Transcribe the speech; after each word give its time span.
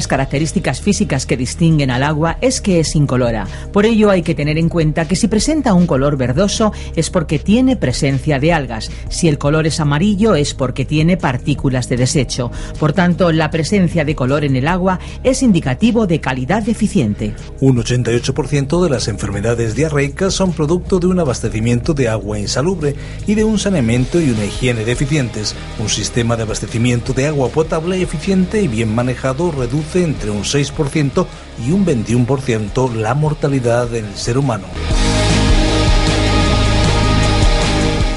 Las 0.00 0.08
características 0.08 0.80
físicas 0.80 1.26
que 1.26 1.36
distinguen 1.36 1.90
al 1.90 2.02
agua 2.02 2.38
es 2.40 2.62
que 2.62 2.80
es 2.80 2.96
incolora. 2.96 3.46
Por 3.70 3.84
ello 3.84 4.08
hay 4.08 4.22
que 4.22 4.34
tener 4.34 4.56
en 4.56 4.70
cuenta 4.70 5.06
que 5.06 5.14
si 5.14 5.28
presenta 5.28 5.74
un 5.74 5.86
color 5.86 6.16
verdoso 6.16 6.72
es 6.96 7.10
porque 7.10 7.38
tiene 7.38 7.76
presencia 7.76 8.38
de 8.38 8.54
algas. 8.54 8.90
Si 9.10 9.28
el 9.28 9.36
color 9.36 9.66
es 9.66 9.78
amarillo 9.78 10.36
es 10.36 10.54
porque 10.54 10.86
tiene 10.86 11.18
partículas 11.18 11.90
de 11.90 11.98
desecho. 11.98 12.50
Por 12.78 12.94
tanto, 12.94 13.30
la 13.30 13.50
presencia 13.50 14.06
de 14.06 14.14
color 14.14 14.42
en 14.44 14.56
el 14.56 14.68
agua 14.68 14.98
es 15.22 15.42
indicativo 15.42 16.06
de 16.06 16.18
calidad 16.18 16.62
deficiente. 16.62 17.34
Un 17.60 17.76
88% 17.76 18.82
de 18.82 18.88
las 18.88 19.06
enfermedades 19.06 19.74
diarreicas 19.74 20.32
son 20.32 20.54
producto 20.54 20.98
de 20.98 21.08
un 21.08 21.20
abastecimiento 21.20 21.92
de 21.92 22.08
agua 22.08 22.38
insalubre 22.38 22.94
y 23.26 23.34
de 23.34 23.44
un 23.44 23.58
saneamiento 23.58 24.18
y 24.18 24.30
una 24.30 24.46
higiene 24.46 24.86
deficientes. 24.86 25.54
Un 25.78 25.90
sistema 25.90 26.38
de 26.38 26.44
abastecimiento 26.44 27.12
de 27.12 27.26
agua 27.26 27.50
potable 27.50 28.00
eficiente 28.00 28.62
y 28.62 28.68
bien 28.68 28.94
manejado 28.94 29.50
reduce 29.50 29.89
entre 29.96 30.30
un 30.30 30.44
6% 30.44 31.26
y 31.66 31.72
un 31.72 31.86
21% 31.86 32.94
la 32.94 33.14
mortalidad 33.14 33.88
del 33.88 34.16
ser 34.16 34.38
humano. 34.38 34.66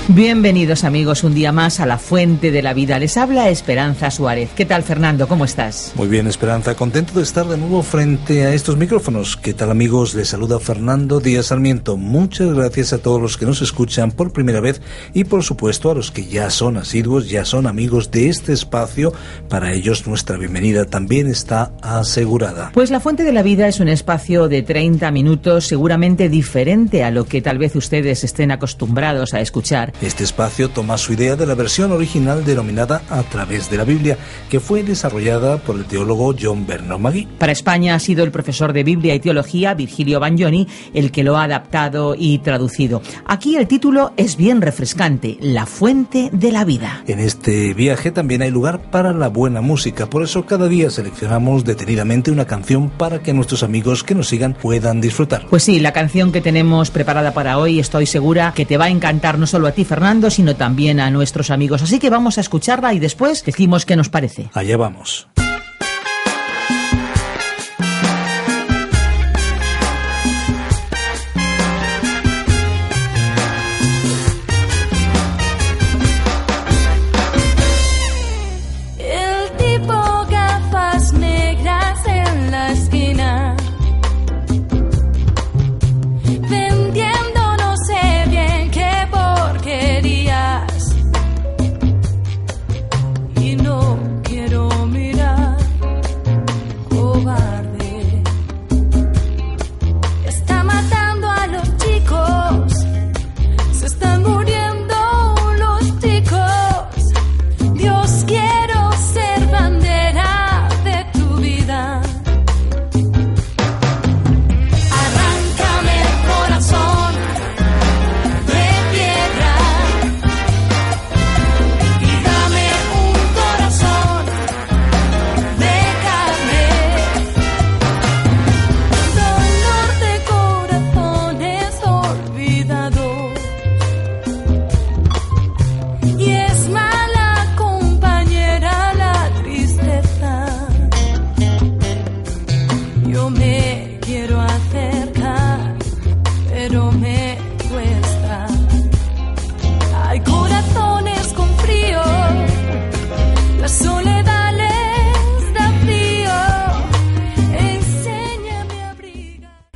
Bienvenidos 0.09 0.83
amigos 0.83 1.23
un 1.23 1.33
día 1.33 1.53
más 1.53 1.79
a 1.79 1.85
la 1.85 1.97
Fuente 1.97 2.51
de 2.51 2.61
la 2.61 2.73
Vida. 2.73 2.99
Les 2.99 3.15
habla 3.15 3.47
Esperanza 3.47 4.11
Suárez. 4.11 4.49
¿Qué 4.53 4.65
tal 4.65 4.83
Fernando? 4.83 5.29
¿Cómo 5.29 5.45
estás? 5.45 5.93
Muy 5.95 6.09
bien 6.09 6.27
Esperanza, 6.27 6.75
contento 6.75 7.13
de 7.13 7.23
estar 7.23 7.47
de 7.47 7.57
nuevo 7.57 7.81
frente 7.83 8.43
a 8.43 8.53
estos 8.53 8.75
micrófonos. 8.75 9.37
¿Qué 9.37 9.53
tal 9.53 9.71
amigos? 9.71 10.13
Les 10.13 10.27
saluda 10.27 10.59
Fernando 10.59 11.21
Díaz 11.21 11.47
Sarmiento. 11.47 11.95
Muchas 11.95 12.53
gracias 12.53 12.91
a 12.91 12.97
todos 12.97 13.21
los 13.21 13.37
que 13.37 13.45
nos 13.45 13.61
escuchan 13.61 14.11
por 14.11 14.33
primera 14.33 14.59
vez 14.59 14.81
y 15.13 15.23
por 15.23 15.41
supuesto 15.41 15.89
a 15.89 15.95
los 15.95 16.11
que 16.11 16.25
ya 16.25 16.49
son 16.49 16.75
asiduos, 16.75 17.29
ya 17.29 17.45
son 17.45 17.65
amigos 17.65 18.11
de 18.11 18.27
este 18.27 18.51
espacio. 18.51 19.13
Para 19.47 19.71
ellos 19.71 20.05
nuestra 20.05 20.35
bienvenida 20.35 20.83
también 20.83 21.27
está 21.27 21.71
asegurada. 21.81 22.71
Pues 22.73 22.91
la 22.91 22.99
Fuente 22.99 23.23
de 23.23 23.31
la 23.31 23.41
Vida 23.41 23.69
es 23.69 23.79
un 23.79 23.87
espacio 23.87 24.49
de 24.49 24.63
30 24.63 25.09
minutos 25.11 25.65
seguramente 25.65 26.27
diferente 26.27 27.05
a 27.05 27.11
lo 27.11 27.23
que 27.23 27.41
tal 27.41 27.57
vez 27.57 27.73
ustedes 27.77 28.25
estén 28.25 28.51
acostumbrados 28.51 29.33
a 29.33 29.39
escuchar 29.39 29.92
este 30.02 30.23
espacio 30.23 30.69
toma 30.69 30.97
su 30.97 31.13
idea 31.13 31.36
de 31.36 31.45
la 31.45 31.55
versión 31.55 31.91
original 31.91 32.44
denominada 32.44 33.03
A 33.09 33.23
través 33.23 33.69
de 33.69 33.77
la 33.77 33.83
Biblia, 33.83 34.17
que 34.49 34.59
fue 34.59 34.83
desarrollada 34.83 35.58
por 35.58 35.75
el 35.75 35.86
teólogo 35.86 36.36
John 36.39 36.67
Bernard 36.67 36.99
Magui. 36.99 37.27
Para 37.38 37.52
España 37.52 37.95
ha 37.95 37.99
sido 37.99 38.23
el 38.23 38.31
profesor 38.31 38.73
de 38.73 38.83
Biblia 38.83 39.16
y 39.16 39.19
Teología, 39.19 39.73
Virgilio 39.73 40.19
Bagnoni, 40.19 40.67
el 40.94 41.11
que 41.11 41.23
lo 41.23 41.38
ha 41.38 41.44
adaptado 41.44 42.16
y 42.17 42.39
traducido. 42.39 43.02
Aquí 43.25 43.55
el 43.55 43.67
título 43.67 44.14
es 44.17 44.36
bien 44.36 44.61
refrescante, 44.61 45.38
La 45.39 45.66
fuente 45.66 46.30
de 46.31 46.52
la 46.52 46.66
vida. 46.66 47.03
En 47.08 47.19
este 47.19 47.73
viaje 47.73 48.11
también 48.11 48.41
hay 48.41 48.52
lugar 48.52 48.91
para 48.91 49.14
la 49.14 49.30
buena 49.30 49.61
música, 49.61 50.09
por 50.09 50.23
eso 50.23 50.45
cada 50.45 50.67
día 50.67 50.89
seleccionamos 50.89 51.64
detenidamente 51.64 52.31
una 52.31 52.45
canción 52.45 52.89
para 52.89 53.20
que 53.20 53.33
nuestros 53.33 53.64
amigos 53.64 54.04
que 54.04 54.15
nos 54.15 54.27
sigan 54.27 54.54
puedan 54.54 55.02
disfrutar. 55.02 55.45
Pues 55.49 55.64
sí, 55.64 55.80
la 55.80 55.93
canción 55.93 56.31
que 56.31 56.42
tenemos 56.42 56.92
preparada 56.92 57.33
para 57.33 57.58
hoy 57.58 57.80
estoy 57.80 58.05
segura 58.05 58.54
que 58.55 58.65
te 58.65 58.77
va 58.77 58.86
a 58.86 58.89
encantar 58.89 59.39
no 59.39 59.48
solo 59.48 59.67
a 59.67 59.71
ti, 59.71 59.83
Fernando, 59.86 60.30
sino 60.30 60.55
también 60.55 60.99
a 60.99 61.10
nuestros 61.11 61.52
amigos. 61.52 61.82
Así 61.82 61.99
que 61.99 62.10
vamos 62.10 62.38
a 62.38 62.42
escucharla 62.42 62.94
y 62.94 62.99
después 62.99 63.44
decimos 63.45 63.86
qué 63.86 63.95
nos 63.95 64.10
parece. 64.10 64.49
Allá 64.54 64.77
vamos. 64.77 65.27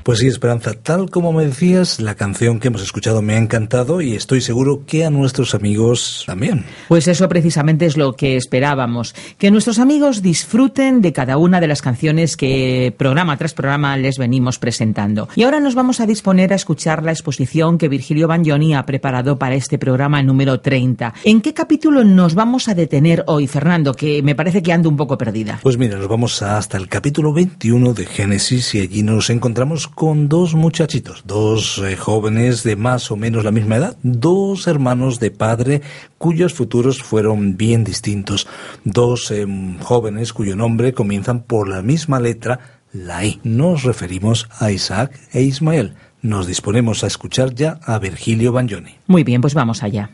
Pues 0.08 0.20
sí, 0.20 0.28
Esperanza, 0.28 0.72
tal 0.72 1.10
como 1.10 1.34
me 1.34 1.46
decías, 1.46 2.00
la 2.00 2.16
canción 2.16 2.62
que 2.62 2.70
hemos 2.70 2.82
escuchado 2.82 3.22
me 3.22 3.34
ha 3.34 3.40
encantado 3.40 4.00
y 4.00 4.14
estoy 4.14 4.40
seguro 4.40 4.86
que 4.86 5.04
a 5.04 5.10
nuestros 5.10 5.54
amigos 5.54 6.24
también. 6.26 6.64
Pues 6.88 7.10
eso 7.10 7.28
precisamente 7.28 7.86
es 7.86 7.98
lo 7.98 8.14
que 8.14 8.38
esperábamos, 8.38 9.14
que 9.38 9.52
nuestros 9.52 9.80
amigos 9.80 10.22
disfruten 10.22 11.02
de 11.02 11.12
cada 11.12 11.36
una 11.38 11.60
de 11.60 11.68
las 11.68 11.82
canciones 11.82 12.38
que 12.38 12.96
programa 12.98 13.36
tras 13.36 13.54
programa 13.54 13.98
les 13.98 14.18
venimos 14.18 14.60
presentando. 14.60 15.28
Y 15.36 15.44
ahora 15.44 15.60
nos 15.60 15.76
vamos 15.76 16.00
a 16.00 16.06
disponer 16.06 16.54
a 16.54 16.56
escuchar 16.56 17.04
la 17.04 17.12
exposición 17.12 17.78
que 17.78 17.90
Virgilio 17.90 18.30
Bagnoni 18.30 18.76
ha 18.76 18.86
preparado 18.86 19.38
para 19.38 19.56
este 19.56 19.78
programa 19.78 20.24
número 20.24 20.62
30. 20.62 21.16
¿En 21.26 21.42
qué 21.42 21.54
capítulo 21.54 22.06
nos 22.06 22.34
vamos 22.34 22.70
a 22.70 22.76
detener 22.76 23.26
hoy, 23.28 23.46
Fernando? 23.48 23.94
Que 23.94 24.24
me 24.24 24.36
parece 24.36 24.64
que 24.64 24.72
ando 24.72 24.88
un 24.88 24.96
poco 24.96 25.18
perdida. 25.18 25.60
Pues 25.62 25.78
mira, 25.78 25.98
nos 25.98 26.08
vamos 26.08 26.42
hasta 26.42 26.78
el 26.78 26.88
capítulo 26.88 27.34
21 27.34 27.94
de 27.94 28.06
Génesis 28.06 28.74
y 28.74 28.80
allí 28.80 29.04
nos 29.04 29.30
encontramos 29.30 29.90
con 29.98 30.30
dos 30.30 30.54
muchachitos, 30.54 31.24
dos 31.26 31.80
eh, 31.80 31.96
jóvenes 31.96 32.62
de 32.62 32.76
más 32.76 33.10
o 33.10 33.16
menos 33.16 33.44
la 33.44 33.50
misma 33.50 33.78
edad, 33.78 33.98
dos 34.04 34.68
hermanos 34.68 35.20
de 35.20 35.32
padre 35.32 35.82
cuyos 36.20 36.54
futuros 36.54 37.02
fueron 37.02 37.58
bien 37.58 37.84
distintos, 37.84 38.46
dos 38.84 39.32
em, 39.32 39.80
jóvenes 39.80 40.34
cuyo 40.34 40.56
nombre 40.56 40.94
comienzan 40.94 41.42
por 41.42 41.68
la 41.68 41.82
misma 41.82 42.20
letra, 42.20 42.60
la 42.94 43.26
I. 43.26 43.40
Nos 43.44 43.82
referimos 43.82 44.48
a 44.60 44.70
Isaac 44.70 45.20
e 45.34 45.42
Ismael. 45.42 45.96
Nos 46.22 46.46
disponemos 46.46 47.04
a 47.04 47.08
escuchar 47.08 47.56
ya 47.56 47.80
a 47.84 47.98
Virgilio 47.98 48.52
Bagnoni. 48.52 48.98
Muy 49.08 49.24
bien, 49.24 49.42
pues 49.42 49.56
vamos 49.56 49.82
allá. 49.82 50.12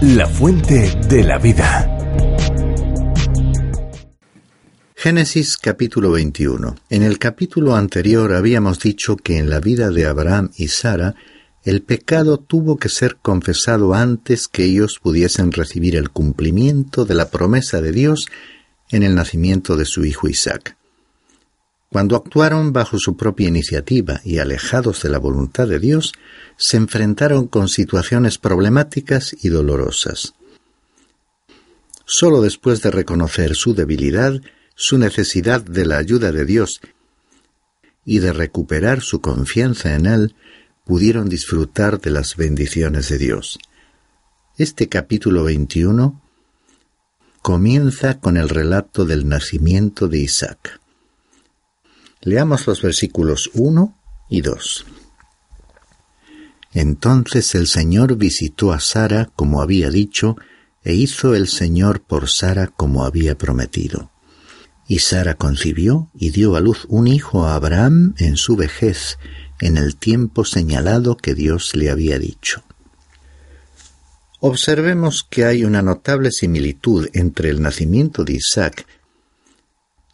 La 0.00 0.26
fuente 0.26 0.90
de 1.08 1.22
la 1.22 1.38
vida. 1.38 1.91
Génesis 5.02 5.56
capítulo 5.56 6.12
21. 6.12 6.76
En 6.88 7.02
el 7.02 7.18
capítulo 7.18 7.74
anterior 7.74 8.32
habíamos 8.32 8.78
dicho 8.78 9.16
que 9.16 9.36
en 9.38 9.50
la 9.50 9.58
vida 9.58 9.90
de 9.90 10.06
Abraham 10.06 10.52
y 10.56 10.68
Sara 10.68 11.16
el 11.64 11.82
pecado 11.82 12.38
tuvo 12.38 12.76
que 12.76 12.88
ser 12.88 13.16
confesado 13.16 13.94
antes 13.94 14.46
que 14.46 14.62
ellos 14.62 15.00
pudiesen 15.02 15.50
recibir 15.50 15.96
el 15.96 16.10
cumplimiento 16.10 17.04
de 17.04 17.16
la 17.16 17.30
promesa 17.30 17.82
de 17.82 17.90
Dios 17.90 18.26
en 18.92 19.02
el 19.02 19.16
nacimiento 19.16 19.76
de 19.76 19.86
su 19.86 20.04
hijo 20.04 20.28
Isaac. 20.28 20.76
Cuando 21.90 22.14
actuaron 22.14 22.72
bajo 22.72 22.96
su 22.96 23.16
propia 23.16 23.48
iniciativa 23.48 24.20
y 24.22 24.38
alejados 24.38 25.02
de 25.02 25.08
la 25.08 25.18
voluntad 25.18 25.66
de 25.66 25.80
Dios, 25.80 26.12
se 26.56 26.76
enfrentaron 26.76 27.48
con 27.48 27.66
situaciones 27.66 28.38
problemáticas 28.38 29.34
y 29.42 29.48
dolorosas. 29.48 30.34
Solo 32.04 32.40
después 32.40 32.82
de 32.82 32.92
reconocer 32.92 33.56
su 33.56 33.74
debilidad, 33.74 34.40
su 34.82 34.98
necesidad 34.98 35.60
de 35.62 35.86
la 35.86 35.98
ayuda 35.98 36.32
de 36.32 36.44
Dios 36.44 36.80
y 38.04 38.18
de 38.18 38.32
recuperar 38.32 39.00
su 39.00 39.20
confianza 39.20 39.94
en 39.94 40.06
Él, 40.06 40.34
pudieron 40.84 41.28
disfrutar 41.28 42.00
de 42.00 42.10
las 42.10 42.34
bendiciones 42.34 43.08
de 43.08 43.18
Dios. 43.18 43.60
Este 44.58 44.88
capítulo 44.88 45.44
21 45.44 46.20
comienza 47.42 48.18
con 48.18 48.36
el 48.36 48.48
relato 48.48 49.04
del 49.04 49.28
nacimiento 49.28 50.08
de 50.08 50.18
Isaac. 50.18 50.80
Leamos 52.20 52.66
los 52.66 52.82
versículos 52.82 53.50
1 53.54 53.96
y 54.30 54.40
2. 54.40 54.86
Entonces 56.72 57.54
el 57.54 57.68
Señor 57.68 58.16
visitó 58.16 58.72
a 58.72 58.80
Sara 58.80 59.30
como 59.36 59.62
había 59.62 59.90
dicho, 59.90 60.36
e 60.82 60.94
hizo 60.94 61.36
el 61.36 61.46
Señor 61.46 62.02
por 62.02 62.28
Sara 62.28 62.66
como 62.66 63.04
había 63.04 63.38
prometido. 63.38 64.11
Y 64.88 64.98
Sara 64.98 65.34
concibió 65.34 66.10
y 66.14 66.30
dio 66.30 66.56
a 66.56 66.60
luz 66.60 66.86
un 66.88 67.06
hijo 67.06 67.46
a 67.46 67.54
Abraham 67.54 68.14
en 68.18 68.36
su 68.36 68.56
vejez, 68.56 69.18
en 69.60 69.76
el 69.76 69.96
tiempo 69.96 70.44
señalado 70.44 71.16
que 71.16 71.34
Dios 71.34 71.74
le 71.74 71.90
había 71.90 72.18
dicho. 72.18 72.62
Observemos 74.40 75.24
que 75.28 75.44
hay 75.44 75.64
una 75.64 75.82
notable 75.82 76.32
similitud 76.32 77.08
entre 77.12 77.48
el 77.48 77.62
nacimiento 77.62 78.24
de 78.24 78.34
Isaac 78.34 78.86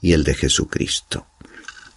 y 0.03 0.13
el 0.13 0.23
de 0.23 0.35
Jesucristo. 0.35 1.27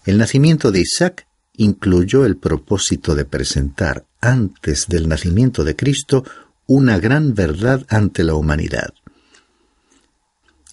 El 0.06 0.18
nacimiento 0.18 0.72
de 0.72 0.80
Isaac 0.80 1.28
incluyó 1.58 2.26
el 2.26 2.38
propósito 2.38 3.16
de 3.16 3.26
presentar 3.26 4.06
antes 4.22 4.88
del 4.88 5.10
nacimiento 5.10 5.64
de 5.64 5.76
Cristo 5.76 6.24
una 6.68 7.00
gran 7.00 7.34
verdad 7.34 7.86
ante 7.90 8.24
la 8.24 8.36
humanidad. 8.36 8.94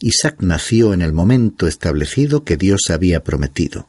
Isaac 0.01 0.37
nació 0.41 0.93
en 0.93 1.03
el 1.03 1.13
momento 1.13 1.67
establecido 1.67 2.45
que 2.45 2.57
Dios 2.57 2.91
había 2.91 3.25
prometido. 3.25 3.89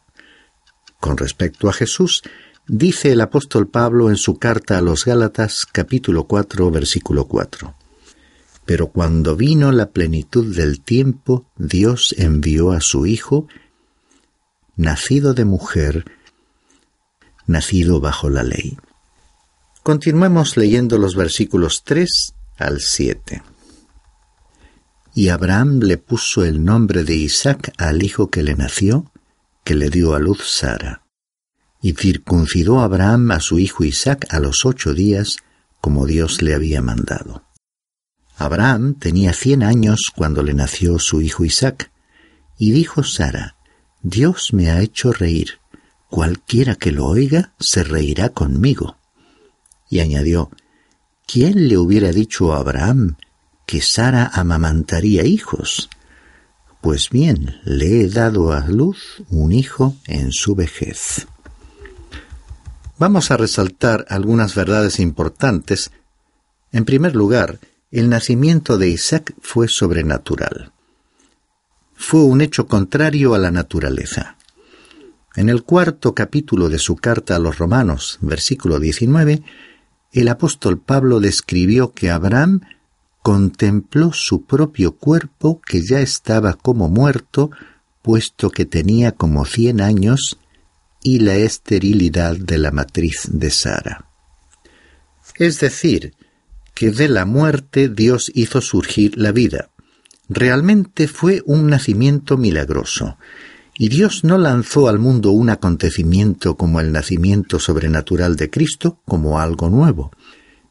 Con 1.00 1.18
respecto 1.18 1.70
a 1.70 1.74
Jesús, 1.74 2.24
Dice 2.72 3.12
el 3.12 3.22
apóstol 3.22 3.68
Pablo 3.68 4.12
en 4.12 4.16
su 4.16 4.38
carta 4.38 4.78
a 4.78 4.82
los 4.82 5.04
Gálatas 5.04 5.66
capítulo 5.66 6.26
4 6.26 6.70
versículo 6.70 7.26
4. 7.26 7.74
Pero 8.64 8.90
cuando 8.90 9.36
vino 9.36 9.72
la 9.72 9.90
plenitud 9.90 10.56
del 10.56 10.80
tiempo, 10.80 11.48
Dios 11.58 12.14
envió 12.16 12.72
a 12.72 12.80
su 12.80 13.08
Hijo, 13.08 13.48
nacido 14.76 15.34
de 15.34 15.46
mujer, 15.46 16.06
nacido 17.48 18.02
bajo 18.02 18.30
la 18.30 18.44
ley. 18.44 18.78
Continuemos 19.82 20.56
leyendo 20.56 21.00
los 21.00 21.16
versículos 21.16 21.82
3 21.84 22.36
al 22.60 22.82
7. 22.82 23.42
Y 25.14 25.30
Abraham 25.30 25.80
le 25.80 25.98
puso 25.98 26.46
el 26.46 26.64
nombre 26.64 27.04
de 27.04 27.16
Isaac 27.16 27.74
al 27.78 28.04
hijo 28.04 28.30
que 28.30 28.44
le 28.44 28.56
nació, 28.56 29.12
que 29.64 29.76
le 29.76 29.90
dio 29.90 30.14
a 30.14 30.20
luz 30.20 30.50
Sara. 30.50 31.04
Y 31.82 31.94
circuncidó 31.94 32.82
Abraham 32.82 33.32
a 33.32 33.40
su 33.40 33.60
hijo 33.60 33.84
Isaac 33.84 34.28
a 34.30 34.40
los 34.40 34.66
ocho 34.66 34.94
días, 34.94 35.38
como 35.82 36.06
Dios 36.06 36.42
le 36.42 36.54
había 36.54 36.82
mandado. 36.82 37.44
Abraham 38.38 38.96
tenía 38.96 39.34
cien 39.34 39.64
años 39.64 40.12
cuando 40.16 40.44
le 40.44 40.54
nació 40.54 41.00
su 41.00 41.22
hijo 41.22 41.44
Isaac, 41.44 41.92
y 42.58 42.72
dijo 42.72 43.04
Sara, 43.04 43.56
Dios 44.02 44.54
me 44.54 44.70
ha 44.70 44.82
hecho 44.82 45.12
reír, 45.12 45.60
cualquiera 46.10 46.76
que 46.76 46.92
lo 46.92 47.06
oiga 47.06 47.54
se 47.60 47.84
reirá 47.84 48.30
conmigo. 48.30 48.98
Y 49.90 50.00
añadió, 50.00 50.52
¿quién 51.26 51.68
le 51.68 51.78
hubiera 51.78 52.12
dicho 52.12 52.54
a 52.54 52.60
Abraham 52.60 53.18
que 53.70 53.82
Sara 53.82 54.32
amamantaría 54.34 55.26
hijos? 55.26 55.92
Pues 56.82 57.12
bien, 57.12 57.62
le 57.66 58.02
he 58.02 58.10
dado 58.10 58.52
a 58.52 58.66
luz 58.66 59.22
un 59.30 59.52
hijo 59.52 59.96
en 60.08 60.32
su 60.32 60.56
vejez. 60.56 61.28
Vamos 62.98 63.30
a 63.30 63.38
resaltar 63.38 64.08
algunas 64.10 64.56
verdades 64.56 65.00
importantes. 65.00 65.92
En 66.72 66.84
primer 66.84 67.16
lugar, 67.16 67.60
el 67.92 68.10
nacimiento 68.10 68.80
de 68.80 68.90
Isaac 68.90 69.36
fue 69.40 69.68
sobrenatural. 69.68 70.72
Fue 71.94 72.24
un 72.24 72.42
hecho 72.42 72.66
contrario 72.66 73.36
a 73.36 73.38
la 73.38 73.52
naturaleza. 73.52 74.36
En 75.36 75.48
el 75.48 75.62
cuarto 75.62 76.16
capítulo 76.16 76.70
de 76.70 76.80
su 76.80 76.96
carta 76.96 77.36
a 77.36 77.40
los 77.40 77.60
Romanos, 77.60 78.18
versículo 78.22 78.80
19, 78.80 79.44
el 80.12 80.28
apóstol 80.28 80.80
Pablo 80.80 81.20
describió 81.20 81.92
que 81.92 82.10
Abraham 82.10 82.62
contempló 83.22 84.14
su 84.14 84.46
propio 84.46 84.96
cuerpo 84.96 85.62
que 85.66 85.82
ya 85.82 86.00
estaba 86.00 86.54
como 86.54 86.90
muerto, 86.90 87.52
puesto 88.02 88.50
que 88.50 88.66
tenía 88.66 89.12
como 89.12 89.46
cien 89.46 89.82
años, 89.82 90.40
y 91.02 91.20
la 91.20 91.36
esterilidad 91.36 92.36
de 92.38 92.58
la 92.58 92.72
matriz 92.72 93.28
de 93.32 93.50
Sara. 93.50 94.06
Es 95.36 95.60
decir, 95.60 96.14
que 96.74 96.92
de 96.92 97.10
la 97.10 97.26
muerte 97.26 97.90
Dios 97.90 98.32
hizo 98.36 98.62
surgir 98.62 99.18
la 99.18 99.32
vida. 99.32 99.70
Realmente 100.28 101.08
fue 101.08 101.42
un 101.46 101.68
nacimiento 101.68 102.38
milagroso, 102.38 103.18
y 103.78 103.88
Dios 103.90 104.24
no 104.26 104.38
lanzó 104.38 104.90
al 104.90 105.00
mundo 105.00 105.32
un 105.32 105.50
acontecimiento 105.50 106.58
como 106.58 106.82
el 106.82 106.92
nacimiento 106.92 107.60
sobrenatural 107.60 108.36
de 108.36 108.50
Cristo 108.50 109.00
como 109.06 109.40
algo 109.40 109.70
nuevo. 109.70 110.12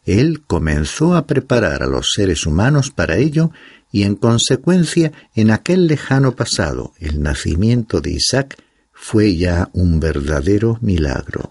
Él 0.09 0.43
comenzó 0.47 1.17
a 1.17 1.27
preparar 1.27 1.83
a 1.83 1.87
los 1.87 2.13
seres 2.15 2.47
humanos 2.47 2.91
para 2.91 3.19
ello 3.19 3.51
y 3.93 4.05
en 4.05 4.15
consecuencia 4.15 5.13
en 5.35 5.51
aquel 5.51 5.87
lejano 5.87 6.35
pasado 6.35 6.95
el 6.99 7.23
nacimiento 7.23 8.01
de 8.01 8.13
Isaac 8.13 8.57
fue 8.95 9.37
ya 9.37 9.69
un 9.75 10.01
verdadero 10.01 10.79
milagro. 10.81 11.51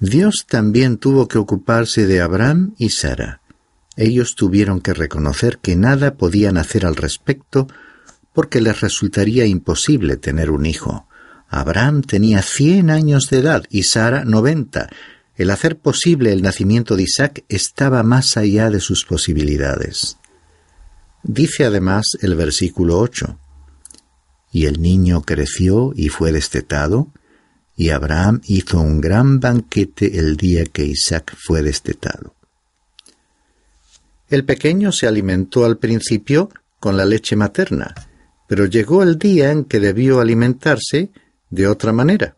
Dios 0.00 0.46
también 0.48 0.96
tuvo 0.96 1.28
que 1.28 1.38
ocuparse 1.38 2.08
de 2.08 2.20
Abraham 2.20 2.74
y 2.76 2.88
Sara. 2.88 3.40
Ellos 3.96 4.34
tuvieron 4.34 4.80
que 4.80 4.92
reconocer 4.92 5.58
que 5.58 5.76
nada 5.76 6.14
podían 6.14 6.56
hacer 6.56 6.84
al 6.84 6.96
respecto 6.96 7.68
porque 8.32 8.60
les 8.60 8.80
resultaría 8.80 9.46
imposible 9.46 10.16
tener 10.16 10.50
un 10.50 10.66
hijo. 10.66 11.06
Abraham 11.48 12.02
tenía 12.02 12.42
cien 12.42 12.90
años 12.90 13.30
de 13.30 13.38
edad 13.38 13.62
y 13.70 13.84
Sara 13.84 14.24
noventa. 14.24 14.90
El 15.40 15.48
hacer 15.48 15.78
posible 15.78 16.34
el 16.34 16.42
nacimiento 16.42 16.96
de 16.96 17.04
Isaac 17.04 17.44
estaba 17.48 18.02
más 18.02 18.36
allá 18.36 18.68
de 18.68 18.78
sus 18.78 19.06
posibilidades. 19.06 20.18
Dice 21.22 21.64
además 21.64 22.08
el 22.20 22.34
versículo 22.34 22.98
ocho 22.98 23.38
y 24.52 24.66
el 24.66 24.82
niño 24.82 25.22
creció 25.22 25.94
y 25.96 26.10
fue 26.10 26.30
destetado, 26.30 27.10
y 27.74 27.88
Abraham 27.88 28.42
hizo 28.48 28.80
un 28.80 29.00
gran 29.00 29.40
banquete 29.40 30.18
el 30.18 30.36
día 30.36 30.66
que 30.66 30.84
Isaac 30.84 31.34
fue 31.38 31.62
destetado. 31.62 32.34
El 34.28 34.44
pequeño 34.44 34.92
se 34.92 35.06
alimentó 35.06 35.64
al 35.64 35.78
principio 35.78 36.50
con 36.78 36.98
la 36.98 37.06
leche 37.06 37.34
materna, 37.34 37.94
pero 38.46 38.66
llegó 38.66 39.02
el 39.02 39.18
día 39.18 39.52
en 39.52 39.64
que 39.64 39.80
debió 39.80 40.20
alimentarse 40.20 41.08
de 41.48 41.66
otra 41.66 41.94
manera. 41.94 42.34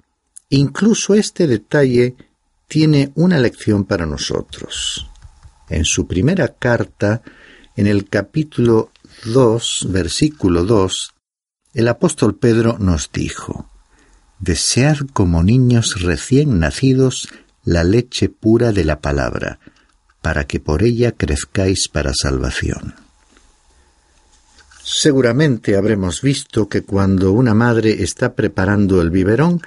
Incluso 0.50 1.14
este 1.14 1.48
detalle 1.48 2.14
tiene 2.72 3.12
una 3.16 3.36
lección 3.36 3.84
para 3.84 4.06
nosotros. 4.06 5.06
En 5.68 5.84
su 5.84 6.06
primera 6.06 6.54
carta, 6.54 7.20
en 7.76 7.86
el 7.86 8.08
capítulo 8.08 8.90
2, 9.26 9.88
versículo 9.90 10.64
2, 10.64 11.12
el 11.74 11.88
apóstol 11.88 12.34
Pedro 12.34 12.78
nos 12.78 13.12
dijo, 13.12 13.68
Desear 14.38 15.04
como 15.12 15.42
niños 15.42 16.00
recién 16.00 16.60
nacidos 16.60 17.28
la 17.62 17.84
leche 17.84 18.30
pura 18.30 18.72
de 18.72 18.86
la 18.86 19.02
palabra, 19.02 19.58
para 20.22 20.46
que 20.46 20.58
por 20.58 20.82
ella 20.82 21.12
crezcáis 21.12 21.88
para 21.88 22.12
salvación. 22.14 22.94
Seguramente 24.82 25.76
habremos 25.76 26.22
visto 26.22 26.70
que 26.70 26.80
cuando 26.80 27.32
una 27.32 27.52
madre 27.52 28.02
está 28.02 28.32
preparando 28.34 29.02
el 29.02 29.10
biberón, 29.10 29.60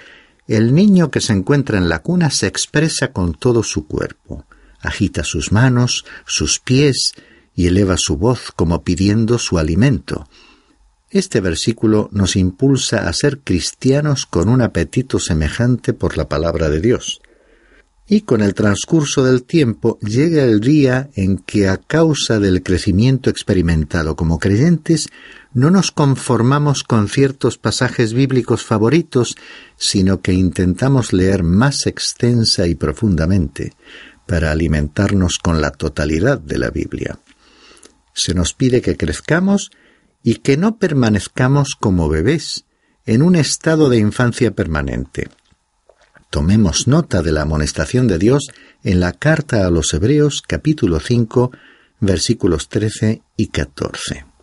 el 0.47 0.73
niño 0.73 1.11
que 1.11 1.21
se 1.21 1.33
encuentra 1.33 1.77
en 1.77 1.89
la 1.89 1.99
cuna 1.99 2.29
se 2.29 2.47
expresa 2.47 3.11
con 3.11 3.33
todo 3.33 3.63
su 3.63 3.87
cuerpo, 3.87 4.45
agita 4.81 5.23
sus 5.23 5.51
manos, 5.51 6.05
sus 6.25 6.59
pies 6.59 7.13
y 7.55 7.67
eleva 7.67 7.95
su 7.97 8.17
voz 8.17 8.51
como 8.55 8.83
pidiendo 8.83 9.39
su 9.39 9.57
alimento, 9.57 10.27
este 11.15 11.39
versículo 11.39 12.09
nos 12.11 12.35
impulsa 12.35 13.07
a 13.07 13.13
ser 13.13 13.39
cristianos 13.39 14.25
con 14.25 14.49
un 14.49 14.61
apetito 14.61 15.17
semejante 15.17 15.93
por 15.93 16.17
la 16.17 16.27
palabra 16.27 16.67
de 16.67 16.81
Dios. 16.81 17.21
Y 18.05 18.21
con 18.21 18.41
el 18.41 18.53
transcurso 18.53 19.23
del 19.23 19.43
tiempo 19.43 19.97
llega 20.01 20.43
el 20.43 20.59
día 20.59 21.09
en 21.15 21.37
que 21.37 21.69
a 21.69 21.77
causa 21.77 22.41
del 22.41 22.61
crecimiento 22.63 23.29
experimentado 23.29 24.17
como 24.17 24.39
creyentes, 24.39 25.07
no 25.55 25.71
nos 25.71 25.91
conformamos 25.91 26.83
con 26.83 27.07
ciertos 27.07 27.57
pasajes 27.57 28.13
bíblicos 28.13 28.65
favoritos, 28.65 29.37
sino 29.77 30.19
que 30.19 30.33
intentamos 30.33 31.13
leer 31.13 31.43
más 31.43 31.87
extensa 31.87 32.67
y 32.67 32.75
profundamente, 32.75 33.71
para 34.27 34.51
alimentarnos 34.51 35.37
con 35.37 35.61
la 35.61 35.71
totalidad 35.71 36.39
de 36.39 36.57
la 36.57 36.71
Biblia. 36.71 37.19
Se 38.13 38.33
nos 38.33 38.53
pide 38.53 38.81
que 38.81 38.97
crezcamos 38.97 39.71
y 40.21 40.35
que 40.35 40.57
no 40.57 40.77
permanezcamos 40.77 41.75
como 41.79 42.09
bebés, 42.09 42.65
en 43.05 43.21
un 43.21 43.37
estado 43.37 43.89
de 43.89 43.97
infancia 43.97 44.51
permanente. 44.51 45.29
Tomemos 46.31 46.89
nota 46.89 47.21
de 47.21 47.31
la 47.31 47.43
amonestación 47.43 48.07
de 48.07 48.17
Dios 48.17 48.49
en 48.83 48.99
la 48.99 49.13
carta 49.13 49.65
a 49.65 49.69
los 49.69 49.93
Hebreos 49.93 50.41
capítulo 50.45 50.99
5 50.99 51.51
versículos 52.01 52.67
13 52.67 53.21
y 53.37 53.47
14. 53.47 54.34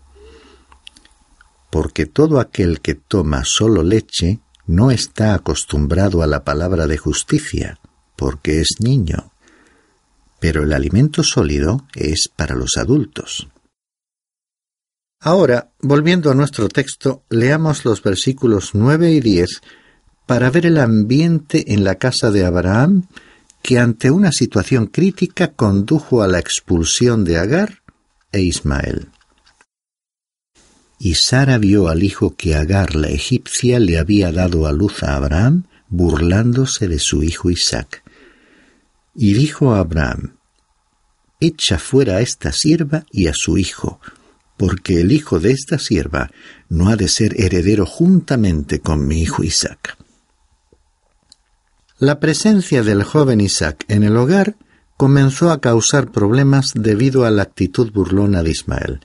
Porque 1.73 2.05
todo 2.05 2.39
aquel 2.39 2.83
que 2.83 2.95
toma 2.95 3.47
solo 3.47 3.83
leche 3.83 4.41
no 4.67 4.91
está 4.91 5.33
acostumbrado 5.33 6.23
a 6.23 6.27
la 6.27 6.45
palabra 6.45 6.87
de 6.87 6.99
justicia, 6.99 7.81
porque 8.15 8.61
es 8.61 8.77
niño. 8.81 9.33
Pero 10.39 10.65
el 10.65 10.75
alimento 10.75 11.23
sólido 11.23 11.87
es 11.95 12.29
para 12.29 12.55
los 12.55 12.77
adultos. 12.77 13.49
Ahora, 15.19 15.73
volviendo 15.81 16.31
a 16.31 16.35
nuestro 16.35 16.69
texto, 16.69 17.23
leamos 17.31 17.87
los 17.87 18.03
versículos 18.03 18.73
9 18.75 19.11
y 19.11 19.21
10 19.21 19.63
para 20.27 20.51
ver 20.51 20.67
el 20.67 20.77
ambiente 20.77 21.73
en 21.73 21.85
la 21.85 21.95
casa 21.95 22.31
de 22.31 22.45
Abraham 22.45 23.07
que 23.63 23.79
ante 23.79 24.11
una 24.11 24.31
situación 24.31 24.89
crítica 24.89 25.53
condujo 25.55 26.23
a 26.23 26.29
la 26.29 26.39
expulsión 26.39 27.25
de 27.25 27.39
Agar 27.39 27.79
e 28.31 28.43
Ismael. 28.43 29.09
Y 31.05 31.17
Sara 31.17 31.59
vio 31.59 31.89
al 31.89 32.05
hijo 32.05 32.37
que 32.37 32.55
Agar 32.55 32.95
la 32.95 33.09
egipcia 33.09 33.81
le 33.81 33.99
había 33.99 34.31
dado 34.31 34.69
a 34.69 34.73
luz 34.73 35.03
a 35.03 35.17
Abraham, 35.17 35.65
burlándose 35.89 36.87
de 36.87 37.01
su 37.01 37.25
hijo 37.25 37.51
Isaac. 37.51 38.05
Y 39.13 39.33
dijo 39.33 39.75
a 39.75 39.81
Abraham, 39.81 40.37
Echa 41.41 41.81
fuera 41.81 42.19
a 42.19 42.21
esta 42.21 42.53
sierva 42.53 43.05
y 43.11 43.27
a 43.27 43.33
su 43.35 43.59
hijo, 43.59 43.99
porque 44.57 45.01
el 45.01 45.11
hijo 45.11 45.41
de 45.41 45.51
esta 45.51 45.81
sierva 45.81 46.31
no 46.69 46.89
ha 46.89 46.95
de 46.95 47.09
ser 47.09 47.35
heredero 47.41 47.85
juntamente 47.85 48.79
con 48.79 49.05
mi 49.05 49.23
hijo 49.23 49.43
Isaac. 49.43 49.97
La 51.99 52.21
presencia 52.21 52.85
del 52.85 53.03
joven 53.03 53.41
Isaac 53.41 53.85
en 53.89 54.05
el 54.05 54.17
hogar 54.17 54.55
comenzó 54.97 55.51
a 55.51 55.61
causar 55.61 56.13
problemas 56.13 56.75
debido 56.77 57.25
a 57.25 57.33
la 57.33 57.43
actitud 57.43 57.91
burlona 57.91 58.45
de 58.45 58.53
Ismael. 58.53 59.01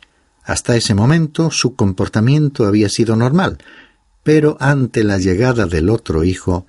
Hasta 0.47 0.75
ese 0.75 0.95
momento 0.95 1.51
su 1.51 1.75
comportamiento 1.75 2.65
había 2.65 2.89
sido 2.89 3.15
normal, 3.15 3.59
pero 4.23 4.57
ante 4.59 5.03
la 5.03 5.19
llegada 5.19 5.67
del 5.67 5.91
otro 5.91 6.23
hijo, 6.23 6.65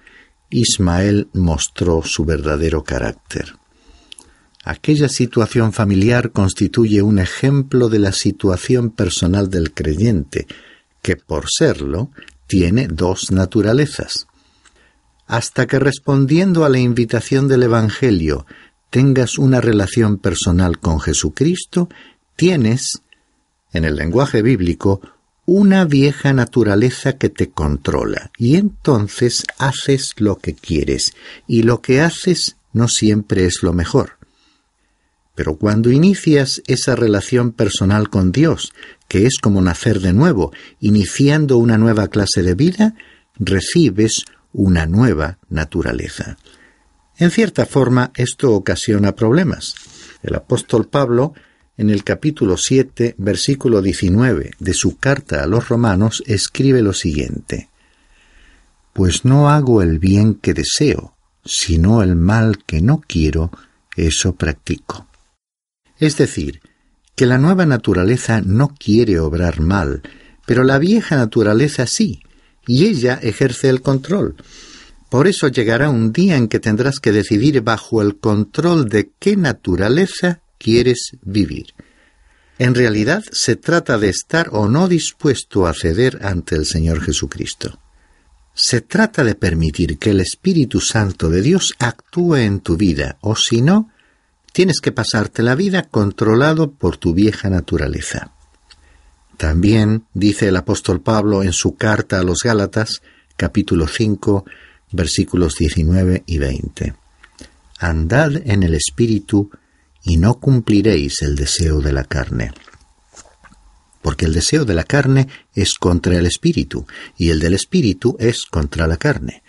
Ismael 0.51 1.29
mostró 1.33 2.03
su 2.03 2.27
verdadero 2.27 2.85
carácter. 2.85 3.55
Aquella 4.65 5.09
situación 5.09 5.73
familiar 5.73 6.33
constituye 6.33 7.01
un 7.01 7.19
ejemplo 7.19 7.89
de 7.89 8.01
la 8.01 8.13
situación 8.13 8.91
personal 8.91 9.49
del 9.49 9.73
creyente, 9.73 10.47
que 11.01 11.17
por 11.17 11.47
serlo 11.49 12.11
tiene 12.47 12.87
dos 12.89 13.31
naturalezas 13.31 14.29
hasta 15.29 15.67
que 15.67 15.79
respondiendo 15.79 16.65
a 16.65 16.71
la 16.71 16.79
invitación 16.79 17.47
del 17.47 17.63
Evangelio 17.63 18.47
tengas 18.91 19.39
una 19.39 19.61
relación 19.61 20.17
personal 20.17 20.81
con 20.81 20.99
Jesucristo, 20.99 21.91
tienes, 22.35 23.03
en 23.73 23.85
el 23.85 23.97
lenguaje 23.97 24.43
bíblico, 24.43 25.01
una 25.45 25.85
vieja 25.85 26.33
naturaleza 26.33 27.17
que 27.17 27.31
te 27.31 27.51
controla, 27.51 28.31
y 28.37 28.57
entonces 28.57 29.45
haces 29.59 30.15
lo 30.19 30.37
que 30.37 30.55
quieres, 30.55 31.15
y 31.47 31.63
lo 31.63 31.81
que 31.81 32.01
haces 32.01 32.57
no 32.73 32.89
siempre 32.89 33.47
es 33.47 33.63
lo 33.63 33.73
mejor. 33.73 34.19
Pero 35.35 35.57
cuando 35.57 35.91
inicias 35.91 36.63
esa 36.67 36.97
relación 36.97 37.53
personal 37.53 38.11
con 38.11 38.33
Dios, 38.33 38.73
que 39.09 39.25
es 39.25 39.39
como 39.39 39.63
nacer 39.63 40.01
de 40.01 40.13
nuevo, 40.13 40.53
iniciando 40.81 41.59
una 41.59 41.79
nueva 41.79 42.09
clase 42.09 42.43
de 42.43 42.55
vida, 42.55 42.95
recibes 43.39 44.25
una 44.53 44.87
nueva 44.87 45.39
naturaleza. 45.49 46.37
En 47.17 47.31
cierta 47.31 47.67
forma, 47.67 48.11
esto 48.17 48.53
ocasiona 48.53 49.15
problemas. 49.15 49.75
El 50.23 50.35
apóstol 50.35 50.89
Pablo, 50.89 51.35
en 51.79 51.91
el 51.91 52.03
capítulo 52.03 52.57
7, 52.57 53.15
versículo 53.19 53.81
19 53.81 54.51
de 54.59 54.75
su 54.75 54.99
carta 54.99 55.45
a 55.45 55.47
los 55.47 55.69
romanos, 55.69 56.25
escribe 56.27 56.83
lo 56.83 56.93
siguiente. 56.93 57.71
Pues 58.93 59.25
no 59.25 59.49
hago 59.49 59.81
el 59.81 60.01
bien 60.01 60.35
que 60.35 60.55
deseo, 60.55 61.15
sino 61.45 62.03
el 62.03 62.17
mal 62.17 62.65
que 62.67 62.83
no 62.83 63.01
quiero, 63.07 63.53
eso 63.97 64.35
practico. 64.35 65.07
Es 65.99 66.17
decir, 66.17 66.61
que 67.15 67.27
la 67.27 67.39
nueva 67.39 67.65
naturaleza 67.65 68.41
no 68.41 68.75
quiere 68.77 69.21
obrar 69.21 69.61
mal, 69.61 70.03
pero 70.47 70.65
la 70.65 70.79
vieja 70.79 71.15
naturaleza 71.15 71.87
sí, 71.87 72.23
y 72.67 72.87
ella 72.87 73.21
ejerce 73.23 73.69
el 73.69 73.83
control. 73.83 74.35
Por 75.11 75.29
eso 75.29 75.47
llegará 75.47 75.91
un 75.91 76.13
día 76.13 76.37
en 76.37 76.49
que 76.49 76.59
tendrás 76.59 76.99
que 76.99 77.13
decidir 77.13 77.61
bajo 77.63 78.03
el 78.03 78.19
control 78.19 78.89
de 78.89 79.13
qué 79.21 79.37
naturaleza 79.37 80.43
quieres 80.59 81.13
vivir. 81.23 81.75
En 82.59 82.75
realidad 82.75 83.25
se 83.31 83.57
trata 83.57 83.99
de 83.99 84.09
estar 84.09 84.49
o 84.53 84.69
no 84.69 84.89
dispuesto 84.89 85.67
a 85.67 85.75
ceder 85.75 86.19
ante 86.23 86.57
el 86.57 86.67
Señor 86.67 87.01
Jesucristo. 87.01 87.79
Se 88.53 88.81
trata 88.81 89.23
de 89.23 89.37
permitir 89.37 89.99
que 89.99 90.11
el 90.11 90.21
Espíritu 90.21 90.81
Santo 90.81 91.31
de 91.31 91.43
Dios 91.43 91.75
actúe 91.79 92.37
en 92.37 92.59
tu 92.59 92.77
vida, 92.77 93.17
o 93.21 93.37
si 93.37 93.63
no, 93.63 93.91
tienes 94.53 94.81
que 94.81 94.91
pasarte 94.91 95.45
la 95.45 95.55
vida 95.55 95.85
controlado 95.85 96.73
por 96.73 96.97
tu 96.97 97.15
vieja 97.15 97.49
naturaleza. 97.49 98.33
También 99.37 100.07
dice 100.15 100.49
el 100.49 100.57
apóstol 100.57 101.01
Pablo 101.01 101.45
en 101.45 101.53
su 101.53 101.77
carta 101.77 102.19
a 102.19 102.25
los 102.25 102.41
Gálatas, 102.43 103.03
capítulo 103.37 103.87
5, 103.87 104.45
versículos 104.91 105.55
19 105.55 106.25
y 106.27 106.39
20. 106.39 106.95
Andad 107.79 108.33
en 108.45 108.65
el 108.65 108.75
Espíritu 108.75 109.53
y 110.09 110.17
no 110.17 110.41
cumpliréis 110.41 111.21
el 111.21 111.37
deseo 111.37 111.83
de 111.83 111.93
la 111.93 112.03
carne. 112.03 112.53
Porque 114.01 114.25
el 114.25 114.33
deseo 114.33 114.65
de 114.65 114.73
la 114.73 114.85
carne 114.85 115.29
es 115.55 115.75
contra 115.75 116.17
el 116.17 116.25
Espíritu, 116.25 116.87
y 117.19 117.29
el 117.29 117.41
del 117.41 117.53
Espíritu 117.53 118.17
es 118.19 118.47
contra 118.47 118.87
la 118.87 118.97
carne, 118.97 119.43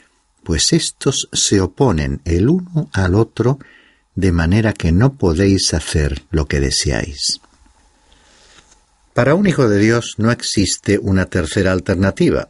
pues 0.43 0.73
éstos 0.73 1.29
se 1.31 1.61
oponen 1.61 2.21
el 2.25 2.49
uno 2.49 2.89
al 2.91 3.15
otro, 3.15 3.57
de 4.15 4.33
manera 4.33 4.73
que 4.73 4.91
no 4.91 5.13
podéis 5.13 5.73
hacer 5.73 6.23
lo 6.29 6.45
que 6.45 6.59
deseáis. 6.59 7.39
Para 9.13 9.35
un 9.35 9.47
hijo 9.47 9.69
de 9.69 9.79
Dios 9.79 10.15
no 10.17 10.29
existe 10.29 10.99
una 10.99 11.27
tercera 11.27 11.71
alternativa. 11.71 12.49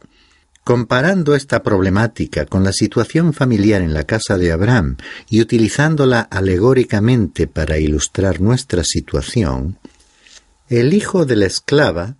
Comparando 0.70 1.34
esta 1.34 1.64
problemática 1.64 2.46
con 2.46 2.62
la 2.62 2.72
situación 2.72 3.32
familiar 3.32 3.82
en 3.82 3.92
la 3.92 4.04
casa 4.04 4.38
de 4.38 4.52
Abraham 4.52 4.98
y 5.28 5.40
utilizándola 5.40 6.20
alegóricamente 6.20 7.48
para 7.48 7.78
ilustrar 7.78 8.40
nuestra 8.40 8.84
situación, 8.84 9.80
el 10.68 10.94
hijo 10.94 11.26
de 11.26 11.34
la 11.34 11.46
esclava, 11.46 12.14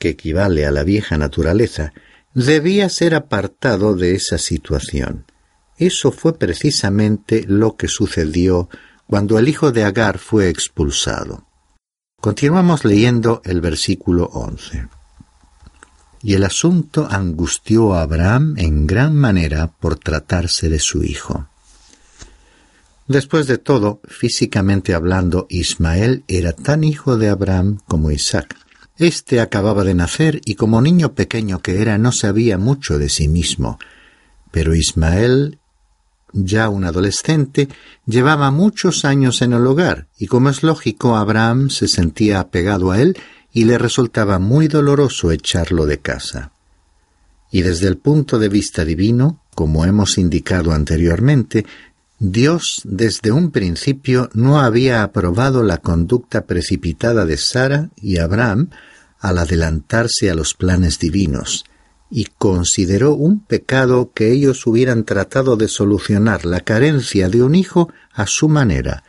que 0.00 0.08
equivale 0.08 0.66
a 0.66 0.72
la 0.72 0.82
vieja 0.82 1.16
naturaleza, 1.16 1.92
debía 2.34 2.88
ser 2.88 3.14
apartado 3.14 3.94
de 3.94 4.16
esa 4.16 4.38
situación. 4.38 5.24
Eso 5.78 6.10
fue 6.10 6.36
precisamente 6.36 7.44
lo 7.46 7.76
que 7.76 7.86
sucedió 7.86 8.68
cuando 9.06 9.38
el 9.38 9.46
hijo 9.46 9.70
de 9.70 9.84
Agar 9.84 10.18
fue 10.18 10.48
expulsado. 10.48 11.46
Continuamos 12.20 12.84
leyendo 12.84 13.42
el 13.44 13.60
versículo 13.60 14.24
11. 14.24 14.88
Y 16.22 16.34
el 16.34 16.44
asunto 16.44 17.08
angustió 17.10 17.94
a 17.94 18.02
Abraham 18.02 18.54
en 18.58 18.86
gran 18.86 19.16
manera 19.16 19.68
por 19.68 19.98
tratarse 19.98 20.68
de 20.68 20.78
su 20.78 21.02
hijo. 21.02 21.46
Después 23.08 23.46
de 23.46 23.58
todo, 23.58 24.00
físicamente 24.06 24.94
hablando, 24.94 25.46
Ismael 25.48 26.22
era 26.28 26.52
tan 26.52 26.84
hijo 26.84 27.16
de 27.16 27.28
Abraham 27.28 27.80
como 27.86 28.10
Isaac. 28.10 28.56
Este 28.98 29.40
acababa 29.40 29.82
de 29.82 29.94
nacer 29.94 30.40
y 30.44 30.54
como 30.54 30.80
niño 30.80 31.14
pequeño 31.14 31.60
que 31.60 31.80
era 31.80 31.98
no 31.98 32.12
sabía 32.12 32.58
mucho 32.58 32.98
de 32.98 33.08
sí 33.08 33.26
mismo, 33.26 33.78
pero 34.52 34.74
Ismael 34.74 35.58
ya 36.32 36.68
un 36.68 36.84
adolescente, 36.84 37.68
llevaba 38.06 38.50
muchos 38.50 39.04
años 39.04 39.42
en 39.42 39.52
el 39.52 39.66
hogar, 39.66 40.06
y 40.18 40.26
como 40.26 40.50
es 40.50 40.62
lógico, 40.62 41.16
Abraham 41.16 41.70
se 41.70 41.88
sentía 41.88 42.40
apegado 42.40 42.90
a 42.90 43.00
él 43.00 43.16
y 43.52 43.64
le 43.64 43.78
resultaba 43.78 44.38
muy 44.38 44.68
doloroso 44.68 45.32
echarlo 45.32 45.86
de 45.86 45.98
casa. 45.98 46.52
Y 47.50 47.62
desde 47.62 47.88
el 47.88 47.96
punto 47.96 48.38
de 48.38 48.48
vista 48.48 48.84
divino, 48.84 49.40
como 49.54 49.84
hemos 49.84 50.18
indicado 50.18 50.72
anteriormente, 50.72 51.66
Dios 52.18 52.82
desde 52.84 53.32
un 53.32 53.50
principio 53.50 54.28
no 54.34 54.60
había 54.60 55.02
aprobado 55.02 55.62
la 55.62 55.78
conducta 55.78 56.46
precipitada 56.46 57.24
de 57.24 57.36
Sara 57.36 57.90
y 57.96 58.18
Abraham 58.18 58.70
al 59.18 59.38
adelantarse 59.38 60.30
a 60.30 60.34
los 60.34 60.54
planes 60.54 60.98
divinos, 60.98 61.64
y 62.10 62.26
consideró 62.38 63.14
un 63.14 63.40
pecado 63.40 64.12
que 64.12 64.32
ellos 64.32 64.66
hubieran 64.66 65.04
tratado 65.04 65.56
de 65.56 65.68
solucionar 65.68 66.44
la 66.44 66.60
carencia 66.60 67.28
de 67.28 67.42
un 67.42 67.54
hijo 67.54 67.92
a 68.12 68.26
su 68.26 68.48
manera, 68.48 69.02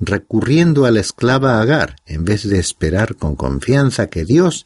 recurriendo 0.00 0.84
a 0.84 0.90
la 0.90 1.00
esclava 1.00 1.60
Agar, 1.60 1.96
en 2.06 2.24
vez 2.24 2.48
de 2.48 2.58
esperar 2.58 3.16
con 3.16 3.36
confianza 3.36 4.08
que 4.08 4.24
Dios, 4.24 4.64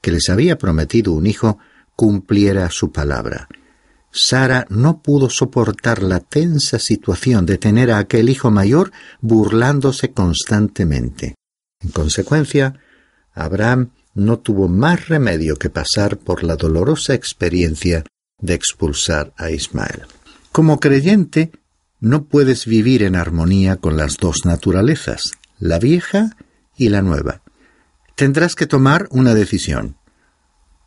que 0.00 0.12
les 0.12 0.28
había 0.28 0.58
prometido 0.58 1.12
un 1.12 1.26
hijo, 1.26 1.58
cumpliera 1.96 2.70
su 2.70 2.92
palabra. 2.92 3.48
Sara 4.10 4.66
no 4.70 5.02
pudo 5.02 5.28
soportar 5.28 6.02
la 6.02 6.20
tensa 6.20 6.78
situación 6.78 7.46
de 7.46 7.58
tener 7.58 7.90
a 7.90 7.98
aquel 7.98 8.28
hijo 8.28 8.50
mayor 8.50 8.92
burlándose 9.20 10.12
constantemente. 10.12 11.34
En 11.80 11.90
consecuencia, 11.90 12.78
Abraham 13.32 13.90
no 14.14 14.38
tuvo 14.38 14.68
más 14.68 15.08
remedio 15.08 15.56
que 15.56 15.70
pasar 15.70 16.18
por 16.18 16.44
la 16.44 16.54
dolorosa 16.54 17.14
experiencia 17.14 18.04
de 18.40 18.54
expulsar 18.54 19.32
a 19.36 19.50
Ismael. 19.50 20.02
Como 20.52 20.78
creyente, 20.78 21.50
no 22.04 22.24
puedes 22.24 22.66
vivir 22.66 23.02
en 23.02 23.16
armonía 23.16 23.76
con 23.76 23.96
las 23.96 24.18
dos 24.18 24.44
naturalezas, 24.44 25.32
la 25.58 25.78
vieja 25.78 26.36
y 26.76 26.90
la 26.90 27.00
nueva. 27.00 27.40
Tendrás 28.14 28.54
que 28.54 28.66
tomar 28.66 29.08
una 29.10 29.34
decisión. 29.34 29.96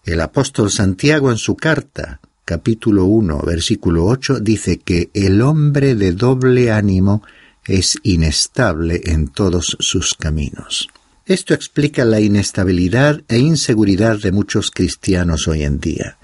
El 0.06 0.22
apóstol 0.22 0.70
Santiago 0.70 1.32
en 1.32 1.38
su 1.38 1.56
carta, 1.56 2.22
capítulo 2.46 3.06
1, 3.06 3.40
versículo 3.40 4.06
8, 4.06 4.42
dice 4.42 4.78
que 4.78 5.10
el 5.16 5.42
hombre 5.42 5.96
de 5.96 6.12
doble 6.12 6.72
ánimo 6.72 7.24
es 7.66 7.98
inestable 8.04 9.02
en 9.06 9.28
todos 9.28 9.76
sus 9.80 10.14
caminos. 10.14 10.88
Esto 11.26 11.56
explica 11.56 12.06
la 12.06 12.22
inestabilidad 12.22 13.24
e 13.28 13.40
inseguridad 13.40 14.20
de 14.20 14.32
muchos 14.32 14.70
cristianos 14.70 15.48
hoy 15.48 15.64
en 15.64 15.80
día. 15.80 16.18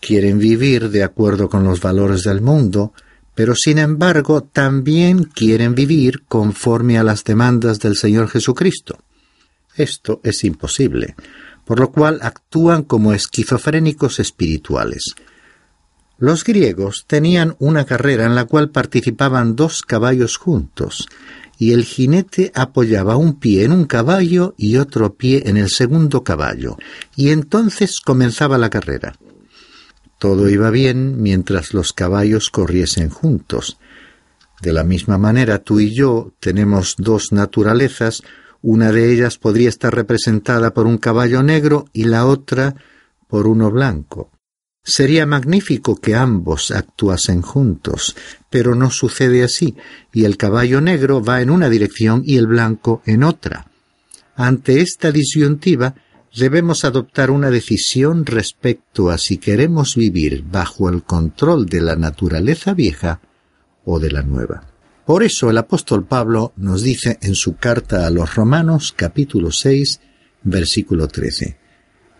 Quieren 0.00 0.40
vivir 0.40 0.90
de 0.90 1.04
acuerdo 1.04 1.48
con 1.48 1.62
los 1.62 1.80
valores 1.80 2.24
del 2.24 2.42
mundo, 2.42 2.92
pero 3.36 3.54
sin 3.54 3.78
embargo 3.78 4.42
también 4.42 5.22
quieren 5.22 5.76
vivir 5.76 6.24
conforme 6.24 6.98
a 6.98 7.04
las 7.04 7.22
demandas 7.22 7.78
del 7.78 7.94
Señor 7.94 8.28
Jesucristo. 8.28 8.98
Esto 9.76 10.20
es 10.24 10.42
imposible, 10.42 11.14
por 11.64 11.78
lo 11.78 11.92
cual 11.92 12.18
actúan 12.22 12.82
como 12.82 13.12
esquizofrénicos 13.12 14.18
espirituales, 14.18 15.14
los 16.18 16.44
griegos 16.44 17.04
tenían 17.06 17.56
una 17.58 17.84
carrera 17.84 18.24
en 18.24 18.34
la 18.34 18.46
cual 18.46 18.70
participaban 18.70 19.54
dos 19.54 19.82
caballos 19.82 20.38
juntos, 20.38 21.08
y 21.58 21.72
el 21.72 21.84
jinete 21.84 22.52
apoyaba 22.54 23.16
un 23.16 23.38
pie 23.38 23.64
en 23.64 23.72
un 23.72 23.84
caballo 23.84 24.54
y 24.56 24.78
otro 24.78 25.14
pie 25.14 25.42
en 25.44 25.58
el 25.58 25.68
segundo 25.68 26.24
caballo, 26.24 26.78
y 27.16 27.30
entonces 27.30 28.00
comenzaba 28.00 28.56
la 28.56 28.70
carrera. 28.70 29.14
Todo 30.18 30.48
iba 30.48 30.70
bien 30.70 31.22
mientras 31.22 31.74
los 31.74 31.92
caballos 31.92 32.50
corriesen 32.50 33.10
juntos. 33.10 33.78
De 34.62 34.72
la 34.72 34.84
misma 34.84 35.18
manera 35.18 35.58
tú 35.58 35.80
y 35.80 35.94
yo 35.94 36.32
tenemos 36.40 36.94
dos 36.98 37.32
naturalezas, 37.32 38.22
una 38.62 38.90
de 38.90 39.12
ellas 39.12 39.38
podría 39.38 39.68
estar 39.68 39.94
representada 39.94 40.72
por 40.72 40.86
un 40.86 40.98
caballo 40.98 41.42
negro 41.42 41.86
y 41.92 42.04
la 42.04 42.26
otra 42.26 42.74
por 43.28 43.46
uno 43.46 43.70
blanco. 43.70 44.30
Sería 44.82 45.26
magnífico 45.26 45.96
que 45.96 46.14
ambos 46.14 46.70
actuasen 46.70 47.42
juntos, 47.42 48.16
pero 48.48 48.74
no 48.74 48.90
sucede 48.90 49.42
así, 49.42 49.76
y 50.12 50.24
el 50.24 50.36
caballo 50.36 50.80
negro 50.80 51.22
va 51.22 51.42
en 51.42 51.50
una 51.50 51.68
dirección 51.68 52.22
y 52.24 52.36
el 52.36 52.46
blanco 52.46 53.02
en 53.04 53.24
otra. 53.24 53.66
Ante 54.36 54.80
esta 54.80 55.10
disyuntiva, 55.10 55.96
debemos 56.36 56.84
adoptar 56.84 57.30
una 57.30 57.50
decisión 57.50 58.26
respecto 58.26 59.10
a 59.10 59.18
si 59.18 59.38
queremos 59.38 59.96
vivir 59.96 60.44
bajo 60.44 60.88
el 60.88 61.02
control 61.02 61.66
de 61.66 61.80
la 61.80 61.96
naturaleza 61.96 62.74
vieja 62.74 63.20
o 63.84 63.98
de 63.98 64.10
la 64.10 64.22
nueva. 64.22 64.66
Por 65.06 65.22
eso 65.22 65.50
el 65.50 65.58
apóstol 65.58 66.04
Pablo 66.04 66.52
nos 66.56 66.82
dice 66.82 67.18
en 67.22 67.34
su 67.34 67.56
carta 67.56 68.06
a 68.06 68.10
los 68.10 68.34
Romanos 68.34 68.92
capítulo 68.94 69.52
6 69.52 70.00
versículo 70.42 71.08
13 71.08 71.56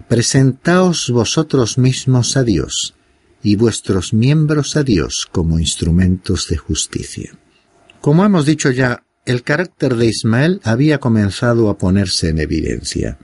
Presentaos 0.08 1.10
vosotros 1.10 1.78
mismos 1.78 2.36
a 2.36 2.44
Dios 2.44 2.94
y 3.42 3.56
vuestros 3.56 4.12
miembros 4.12 4.76
a 4.76 4.84
Dios 4.84 5.28
como 5.30 5.58
instrumentos 5.58 6.46
de 6.48 6.56
justicia. 6.56 7.32
Como 8.00 8.24
hemos 8.24 8.46
dicho 8.46 8.70
ya, 8.70 9.04
el 9.24 9.42
carácter 9.42 9.96
de 9.96 10.06
Ismael 10.06 10.60
había 10.62 10.98
comenzado 10.98 11.68
a 11.68 11.76
ponerse 11.76 12.28
en 12.28 12.38
evidencia. 12.38 13.18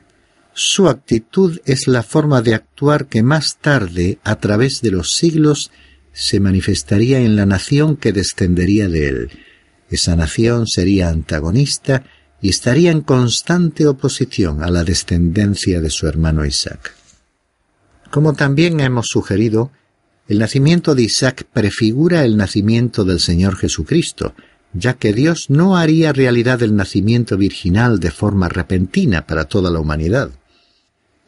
Su 0.55 0.89
actitud 0.89 1.61
es 1.65 1.89
la 1.89 2.03
forma 2.03 2.43
de 2.43 2.55
actuar 2.55 3.07
que 3.07 3.23
más 3.23 3.57
tarde, 3.59 4.19
a 4.23 4.37
través 4.37 4.83
de 4.83 4.91
los 4.91 5.15
siglos, 5.15 5.71
se 6.13 6.41
manifestaría 6.41 7.21
en 7.21 7.37
la 7.37 7.47
nación 7.47 7.97
que 7.97 8.13
descendería 8.13 8.89
de 8.89 9.09
él. 9.09 9.31
Esa 9.89 10.15
nación 10.15 10.67
sería 10.67 11.09
antagonista 11.09 12.05
y 12.43 12.51
estaría 12.51 12.91
en 12.91 13.01
constante 13.01 13.87
oposición 13.87 14.63
a 14.63 14.71
la 14.71 14.85
descendencia 14.85 15.81
de 15.81 15.91
su 15.91 16.07
hermano 16.07 16.45
Isaac. 16.45 16.95
Como 18.11 18.35
también 18.35 18.81
hemos 18.81 19.07
sugerido, 19.07 19.71
el 20.29 20.39
nacimiento 20.39 20.95
de 20.95 21.05
Isaac 21.05 21.47
prefigura 21.51 22.25
el 22.25 22.37
nacimiento 22.37 23.05
del 23.05 23.21
Señor 23.21 23.57
Jesucristo, 23.57 24.35
ya 24.75 24.95
que 24.95 25.13
Dios 25.15 25.49
no 25.49 25.77
haría 25.77 26.13
realidad 26.13 26.63
el 26.63 26.77
nacimiento 26.77 27.37
virginal 27.39 28.01
de 28.01 28.11
forma 28.11 28.49
repentina 28.49 29.27
para 29.27 29.47
toda 29.47 29.71
la 29.71 29.81
humanidad. 29.81 30.31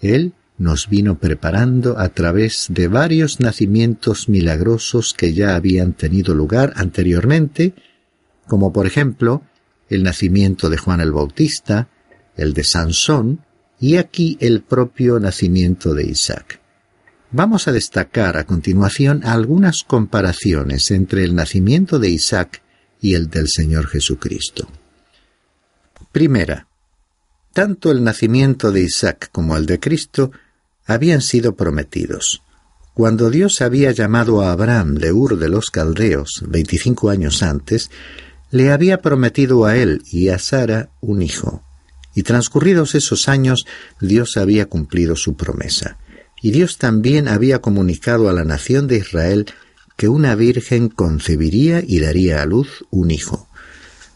Él 0.04 0.34
nos 0.58 0.88
vino 0.88 1.18
preparando 1.18 1.98
a 1.98 2.10
través 2.10 2.66
de 2.68 2.88
varios 2.88 3.40
nacimientos 3.40 4.28
milagrosos 4.28 5.14
que 5.14 5.32
ya 5.32 5.56
habían 5.56 5.94
tenido 5.94 6.34
lugar 6.34 6.74
anteriormente, 6.76 7.74
como 8.46 8.72
por 8.72 8.86
ejemplo 8.86 9.42
el 9.88 10.02
nacimiento 10.02 10.68
de 10.68 10.76
Juan 10.76 11.00
el 11.00 11.10
Bautista, 11.10 11.88
el 12.36 12.52
de 12.52 12.64
Sansón 12.64 13.40
y 13.80 13.96
aquí 13.96 14.36
el 14.40 14.62
propio 14.62 15.18
nacimiento 15.18 15.94
de 15.94 16.04
Isaac. 16.04 16.60
Vamos 17.30 17.66
a 17.66 17.72
destacar 17.72 18.36
a 18.36 18.44
continuación 18.44 19.24
algunas 19.24 19.82
comparaciones 19.82 20.90
entre 20.90 21.24
el 21.24 21.34
nacimiento 21.34 21.98
de 21.98 22.10
Isaac 22.10 22.62
y 23.00 23.14
el 23.14 23.28
del 23.28 23.48
Señor 23.48 23.86
Jesucristo. 23.88 24.68
Primera, 26.12 26.68
tanto 27.54 27.90
el 27.92 28.04
nacimiento 28.04 28.72
de 28.72 28.82
Isaac 28.82 29.30
como 29.32 29.56
el 29.56 29.64
de 29.64 29.80
Cristo 29.80 30.32
habían 30.84 31.22
sido 31.22 31.54
prometidos. 31.54 32.42
Cuando 32.94 33.30
Dios 33.30 33.62
había 33.62 33.92
llamado 33.92 34.42
a 34.42 34.52
Abraham 34.52 34.96
de 34.96 35.12
Ur 35.12 35.38
de 35.38 35.48
los 35.48 35.70
Caldeos 35.70 36.42
veinticinco 36.46 37.10
años 37.10 37.42
antes, 37.42 37.90
le 38.50 38.70
había 38.70 39.00
prometido 39.00 39.64
a 39.64 39.76
él 39.76 40.02
y 40.10 40.28
a 40.28 40.38
Sara 40.38 40.90
un 41.00 41.22
hijo. 41.22 41.62
Y 42.14 42.24
transcurridos 42.24 42.94
esos 42.94 43.28
años, 43.28 43.66
Dios 44.00 44.36
había 44.36 44.66
cumplido 44.66 45.16
su 45.16 45.34
promesa. 45.34 45.96
Y 46.42 46.50
Dios 46.50 46.78
también 46.78 47.28
había 47.28 47.60
comunicado 47.60 48.28
a 48.28 48.32
la 48.32 48.44
nación 48.44 48.86
de 48.86 48.98
Israel 48.98 49.46
que 49.96 50.08
una 50.08 50.34
virgen 50.34 50.88
concebiría 50.88 51.82
y 51.86 52.00
daría 52.00 52.42
a 52.42 52.46
luz 52.46 52.84
un 52.90 53.10
hijo. 53.10 53.48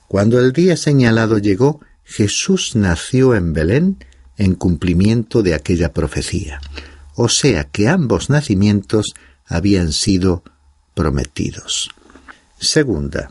Cuando 0.09 0.41
el 0.41 0.53
día 0.53 0.77
señalado 0.77 1.39
llegó, 1.39 1.81
Jesús 2.09 2.75
nació 2.75 3.35
en 3.35 3.53
Belén 3.53 4.05
en 4.39 4.55
cumplimiento 4.55 5.43
de 5.43 5.55
aquella 5.55 5.93
profecía. 5.93 6.59
O 7.15 7.29
sea 7.29 7.65
que 7.65 7.89
ambos 7.89 8.31
nacimientos 8.31 9.15
habían 9.45 9.93
sido 9.93 10.43
prometidos. 10.95 11.91
Segunda, 12.59 13.31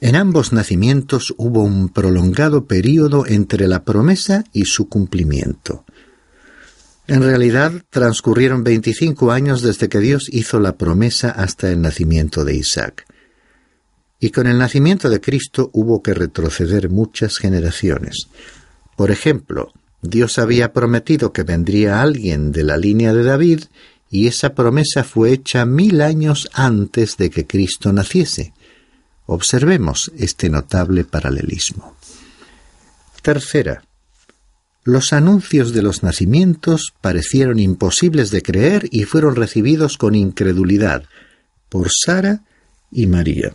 en 0.00 0.16
ambos 0.16 0.52
nacimientos 0.52 1.32
hubo 1.36 1.62
un 1.62 1.90
prolongado 1.90 2.66
período 2.66 3.24
entre 3.26 3.68
la 3.68 3.84
promesa 3.84 4.44
y 4.52 4.64
su 4.64 4.88
cumplimiento. 4.88 5.84
En 7.06 7.22
realidad 7.22 7.72
transcurrieron 7.90 8.64
veinticinco 8.64 9.30
años 9.30 9.62
desde 9.62 9.88
que 9.88 10.00
Dios 10.00 10.28
hizo 10.32 10.58
la 10.58 10.76
promesa 10.76 11.30
hasta 11.30 11.70
el 11.70 11.80
nacimiento 11.80 12.44
de 12.44 12.56
Isaac. 12.56 13.06
Y 14.20 14.30
con 14.30 14.46
el 14.46 14.58
nacimiento 14.58 15.08
de 15.08 15.20
Cristo 15.20 15.70
hubo 15.72 16.02
que 16.02 16.12
retroceder 16.12 16.90
muchas 16.90 17.38
generaciones. 17.38 18.28
Por 18.96 19.10
ejemplo, 19.10 19.72
Dios 20.02 20.38
había 20.38 20.72
prometido 20.72 21.32
que 21.32 21.42
vendría 21.42 22.02
alguien 22.02 22.52
de 22.52 22.64
la 22.64 22.76
línea 22.76 23.14
de 23.14 23.24
David, 23.24 23.64
y 24.10 24.26
esa 24.26 24.54
promesa 24.54 25.04
fue 25.04 25.32
hecha 25.32 25.64
mil 25.64 26.00
años 26.00 26.48
antes 26.52 27.16
de 27.16 27.30
que 27.30 27.46
Cristo 27.46 27.92
naciese. 27.92 28.52
Observemos 29.26 30.10
este 30.18 30.50
notable 30.50 31.04
paralelismo. 31.04 31.96
Tercera. 33.22 33.84
Los 34.82 35.12
anuncios 35.12 35.72
de 35.72 35.82
los 35.82 36.02
nacimientos 36.02 36.94
parecieron 37.00 37.58
imposibles 37.58 38.30
de 38.30 38.42
creer 38.42 38.88
y 38.90 39.04
fueron 39.04 39.36
recibidos 39.36 39.98
con 39.98 40.14
incredulidad 40.14 41.04
por 41.68 41.88
Sara 41.90 42.42
y 42.90 43.06
María. 43.06 43.54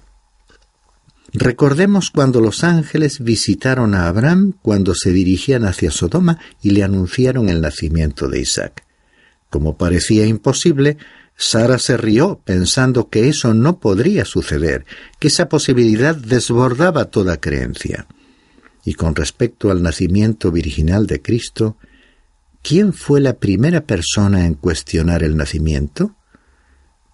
Recordemos 1.33 2.11
cuando 2.11 2.39
los 2.39 2.63
ángeles 2.63 3.19
visitaron 3.19 3.95
a 3.95 4.07
Abraham 4.07 4.53
cuando 4.61 4.93
se 4.95 5.11
dirigían 5.11 5.65
hacia 5.65 5.91
Sodoma 5.91 6.39
y 6.61 6.71
le 6.71 6.83
anunciaron 6.83 7.49
el 7.49 7.61
nacimiento 7.61 8.29
de 8.29 8.39
Isaac. 8.39 8.83
Como 9.49 9.77
parecía 9.77 10.25
imposible, 10.25 10.97
Sara 11.37 11.79
se 11.79 11.97
rió 11.97 12.41
pensando 12.45 13.09
que 13.09 13.27
eso 13.27 13.53
no 13.53 13.79
podría 13.79 14.23
suceder, 14.25 14.85
que 15.19 15.27
esa 15.27 15.49
posibilidad 15.49 16.15
desbordaba 16.15 17.05
toda 17.05 17.37
creencia. 17.37 18.07
Y 18.85 18.93
con 18.93 19.15
respecto 19.15 19.71
al 19.71 19.81
nacimiento 19.81 20.51
virginal 20.51 21.07
de 21.07 21.21
Cristo, 21.21 21.77
¿quién 22.61 22.93
fue 22.93 23.19
la 23.19 23.33
primera 23.33 23.81
persona 23.85 24.45
en 24.45 24.53
cuestionar 24.53 25.23
el 25.23 25.35
nacimiento? 25.35 26.15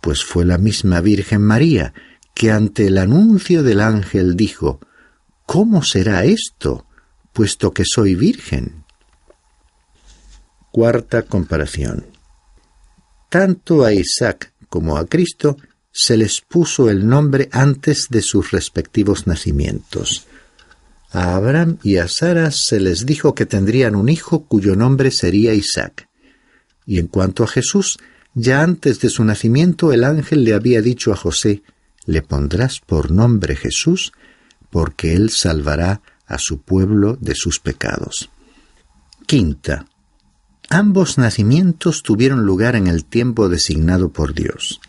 Pues 0.01 0.23
fue 0.23 0.45
la 0.45 0.57
misma 0.57 1.01
Virgen 1.01 1.41
María, 1.41 1.93
que 2.33 2.51
ante 2.51 2.87
el 2.87 2.97
anuncio 2.97 3.63
del 3.63 3.81
ángel 3.81 4.35
dijo, 4.35 4.79
¿Cómo 5.45 5.83
será 5.83 6.23
esto, 6.23 6.85
puesto 7.33 7.73
que 7.73 7.83
soy 7.85 8.15
virgen? 8.15 8.85
Cuarta 10.71 11.23
comparación. 11.23 12.05
Tanto 13.29 13.83
a 13.83 13.93
Isaac 13.93 14.53
como 14.69 14.97
a 14.97 15.05
Cristo 15.05 15.57
se 15.91 16.15
les 16.15 16.41
puso 16.41 16.89
el 16.89 17.07
nombre 17.07 17.49
antes 17.51 18.07
de 18.09 18.21
sus 18.21 18.51
respectivos 18.51 19.27
nacimientos. 19.27 20.25
A 21.11 21.35
Abraham 21.35 21.77
y 21.83 21.97
a 21.97 22.07
Sara 22.07 22.51
se 22.51 22.79
les 22.79 23.05
dijo 23.05 23.35
que 23.35 23.45
tendrían 23.45 23.95
un 23.95 24.07
hijo 24.07 24.45
cuyo 24.45 24.77
nombre 24.77 25.11
sería 25.11 25.53
Isaac. 25.53 26.07
Y 26.85 26.99
en 26.99 27.07
cuanto 27.07 27.43
a 27.43 27.47
Jesús, 27.47 27.97
ya 28.33 28.61
antes 28.61 29.01
de 29.01 29.09
su 29.09 29.25
nacimiento 29.25 29.91
el 29.91 30.05
ángel 30.05 30.45
le 30.45 30.53
había 30.53 30.81
dicho 30.81 31.11
a 31.11 31.17
José, 31.17 31.63
le 32.05 32.21
pondrás 32.21 32.79
por 32.79 33.11
nombre 33.11 33.55
Jesús, 33.55 34.11
porque 34.69 35.13
él 35.13 35.29
salvará 35.29 36.01
a 36.25 36.37
su 36.37 36.61
pueblo 36.61 37.17
de 37.19 37.35
sus 37.35 37.59
pecados. 37.59 38.29
Quinta. 39.25 39.85
Ambos 40.69 41.17
nacimientos 41.17 42.03
tuvieron 42.03 42.45
lugar 42.45 42.75
en 42.75 42.87
el 42.87 43.03
tiempo 43.05 43.49
designado 43.49 44.09
por 44.09 44.33
Dios. 44.33 44.79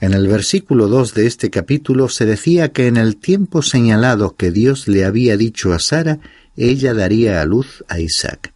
En 0.00 0.12
el 0.12 0.28
versículo 0.28 0.86
2 0.86 1.14
de 1.14 1.26
este 1.26 1.50
capítulo 1.50 2.08
se 2.08 2.24
decía 2.24 2.72
que 2.72 2.86
en 2.86 2.96
el 2.96 3.16
tiempo 3.16 3.62
señalado 3.62 4.36
que 4.36 4.52
Dios 4.52 4.86
le 4.86 5.04
había 5.04 5.36
dicho 5.36 5.72
a 5.72 5.80
Sara, 5.80 6.20
ella 6.56 6.94
daría 6.94 7.40
a 7.40 7.44
luz 7.44 7.84
a 7.88 7.98
Isaac. 7.98 8.52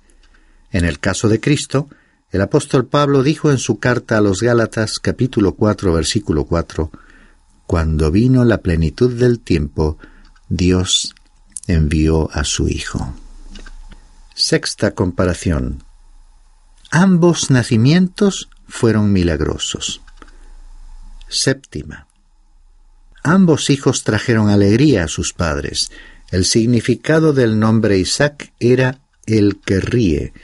En 0.70 0.84
el 0.84 1.00
caso 1.00 1.28
de 1.28 1.40
Cristo, 1.40 1.88
el 2.30 2.40
apóstol 2.42 2.86
Pablo 2.86 3.22
dijo 3.22 3.50
en 3.50 3.58
su 3.58 3.78
carta 3.78 4.18
a 4.18 4.20
los 4.20 4.40
Gálatas 4.40 4.98
capítulo 4.98 5.54
4 5.54 5.92
versículo 5.92 6.44
4, 6.44 6.90
cuando 7.72 8.10
vino 8.10 8.44
la 8.44 8.58
plenitud 8.58 9.18
del 9.18 9.40
tiempo, 9.40 9.96
Dios 10.50 11.14
envió 11.66 12.30
a 12.30 12.44
su 12.44 12.68
Hijo. 12.68 13.14
Sexta 14.34 14.90
comparación. 14.90 15.82
Ambos 16.90 17.50
nacimientos 17.50 18.50
fueron 18.68 19.10
milagrosos. 19.10 20.02
Séptima. 21.30 22.08
Ambos 23.22 23.70
hijos 23.70 24.04
trajeron 24.04 24.50
alegría 24.50 25.04
a 25.04 25.08
sus 25.08 25.32
padres. 25.32 25.90
El 26.30 26.44
significado 26.44 27.32
del 27.32 27.58
nombre 27.58 27.96
Isaac 27.96 28.52
era 28.60 29.00
el 29.24 29.58
que 29.64 29.80
ríe, 29.80 30.34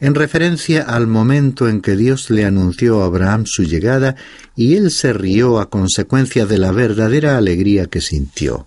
en 0.00 0.14
referencia 0.14 0.82
al 0.82 1.06
momento 1.06 1.68
en 1.68 1.80
que 1.80 1.96
Dios 1.96 2.30
le 2.30 2.44
anunció 2.44 3.02
a 3.02 3.06
Abraham 3.06 3.44
su 3.46 3.64
llegada 3.64 4.16
y 4.54 4.74
él 4.74 4.90
se 4.90 5.12
rió 5.12 5.58
a 5.58 5.70
consecuencia 5.70 6.46
de 6.46 6.58
la 6.58 6.72
verdadera 6.72 7.36
alegría 7.38 7.86
que 7.86 8.00
sintió. 8.00 8.66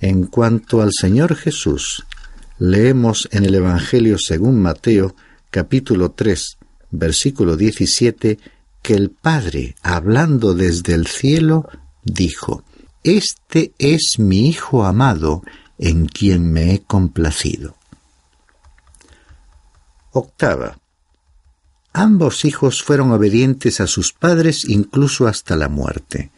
En 0.00 0.26
cuanto 0.26 0.82
al 0.82 0.90
Señor 0.92 1.36
Jesús, 1.36 2.04
leemos 2.58 3.28
en 3.32 3.44
el 3.44 3.54
Evangelio 3.54 4.18
según 4.18 4.60
Mateo, 4.60 5.14
capítulo 5.50 6.10
3, 6.10 6.58
versículo 6.90 7.56
17, 7.56 8.38
que 8.82 8.94
el 8.94 9.10
Padre, 9.10 9.76
hablando 9.82 10.54
desde 10.54 10.94
el 10.94 11.06
cielo, 11.06 11.68
dijo, 12.02 12.64
Este 13.02 13.72
es 13.78 14.16
mi 14.18 14.48
Hijo 14.48 14.84
amado, 14.84 15.42
en 15.78 16.06
quien 16.06 16.52
me 16.52 16.74
he 16.74 16.82
complacido. 16.82 17.76
Octava. 20.14 20.78
Ambos 21.92 22.44
hijos 22.44 22.82
fueron 22.82 23.10
obedientes 23.10 23.80
a 23.80 23.88
sus 23.88 24.12
padres 24.12 24.64
incluso 24.64 25.26
hasta 25.26 25.56
la 25.56 25.68
muerte. 25.68 26.30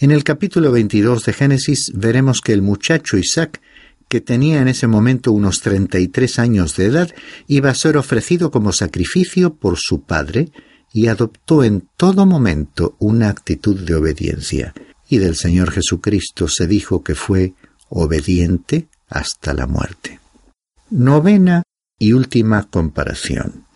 En 0.00 0.10
el 0.10 0.24
capítulo 0.24 0.72
22 0.72 1.24
de 1.24 1.32
Génesis 1.32 1.92
veremos 1.94 2.40
que 2.40 2.52
el 2.52 2.62
muchacho 2.62 3.16
Isaac, 3.16 3.60
que 4.08 4.20
tenía 4.20 4.60
en 4.60 4.66
ese 4.66 4.88
momento 4.88 5.30
unos 5.30 5.60
33 5.60 6.40
años 6.40 6.76
de 6.76 6.86
edad, 6.86 7.14
iba 7.46 7.70
a 7.70 7.74
ser 7.74 7.96
ofrecido 7.96 8.50
como 8.50 8.72
sacrificio 8.72 9.54
por 9.54 9.78
su 9.78 10.02
padre 10.02 10.50
y 10.92 11.06
adoptó 11.06 11.62
en 11.62 11.88
todo 11.96 12.26
momento 12.26 12.96
una 12.98 13.28
actitud 13.28 13.78
de 13.78 13.94
obediencia. 13.94 14.74
Y 15.08 15.18
del 15.18 15.36
Señor 15.36 15.70
Jesucristo 15.70 16.48
se 16.48 16.66
dijo 16.66 17.04
que 17.04 17.14
fue 17.14 17.54
obediente 17.88 18.88
hasta 19.08 19.54
la 19.54 19.68
muerte. 19.68 20.18
Novena 20.90 21.62
y 22.00 22.14
última 22.14 22.64
comparación. 22.68 23.66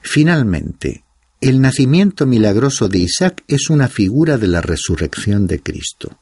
Finalmente, 0.00 1.04
el 1.40 1.60
nacimiento 1.60 2.26
milagroso 2.26 2.88
de 2.88 2.98
Isaac 2.98 3.44
es 3.46 3.70
una 3.70 3.86
figura 3.86 4.38
de 4.38 4.48
la 4.48 4.62
resurrección 4.62 5.46
de 5.46 5.62
Cristo. 5.62 6.18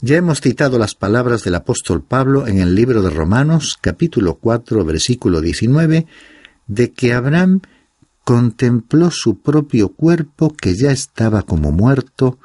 Ya 0.00 0.16
hemos 0.16 0.40
citado 0.40 0.78
las 0.78 0.94
palabras 0.94 1.44
del 1.44 1.54
apóstol 1.54 2.02
Pablo 2.02 2.46
en 2.46 2.58
el 2.58 2.74
libro 2.74 3.02
de 3.02 3.10
Romanos 3.10 3.78
capítulo 3.80 4.36
4 4.36 4.82
versículo 4.84 5.42
19 5.42 6.06
de 6.66 6.92
que 6.92 7.12
Abraham 7.12 7.60
contempló 8.24 9.10
su 9.10 9.40
propio 9.40 9.90
cuerpo 9.90 10.54
que 10.56 10.74
ya 10.74 10.90
estaba 10.90 11.42
como 11.42 11.70
muerto 11.70 12.38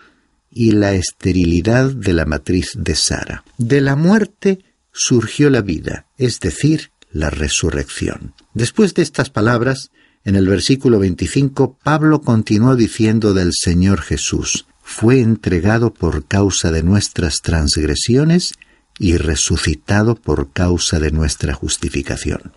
y 0.51 0.71
la 0.71 0.93
esterilidad 0.93 1.91
de 1.91 2.11
la 2.11 2.25
matriz 2.25 2.71
de 2.75 2.95
Sara. 2.95 3.45
De 3.57 3.79
la 3.79 3.95
muerte 3.95 4.59
surgió 4.91 5.49
la 5.49 5.61
vida, 5.61 6.07
es 6.17 6.39
decir, 6.41 6.91
la 7.15 7.29
resurrección. 7.29 8.33
Después 8.53 8.93
de 8.93 9.01
estas 9.01 9.29
palabras, 9.29 9.89
en 10.25 10.35
el 10.35 10.49
versículo 10.49 10.99
25, 10.99 11.77
Pablo 11.81 12.21
continuó 12.21 12.75
diciendo 12.75 13.33
del 13.33 13.51
Señor 13.53 14.01
Jesús, 14.01 14.65
fue 14.83 15.21
entregado 15.21 15.93
por 15.93 16.25
causa 16.25 16.71
de 16.71 16.83
nuestras 16.83 17.41
transgresiones 17.41 18.53
y 18.99 19.15
resucitado 19.15 20.15
por 20.15 20.51
causa 20.51 20.99
de 20.99 21.11
nuestra 21.11 21.53
justificación. 21.53 22.51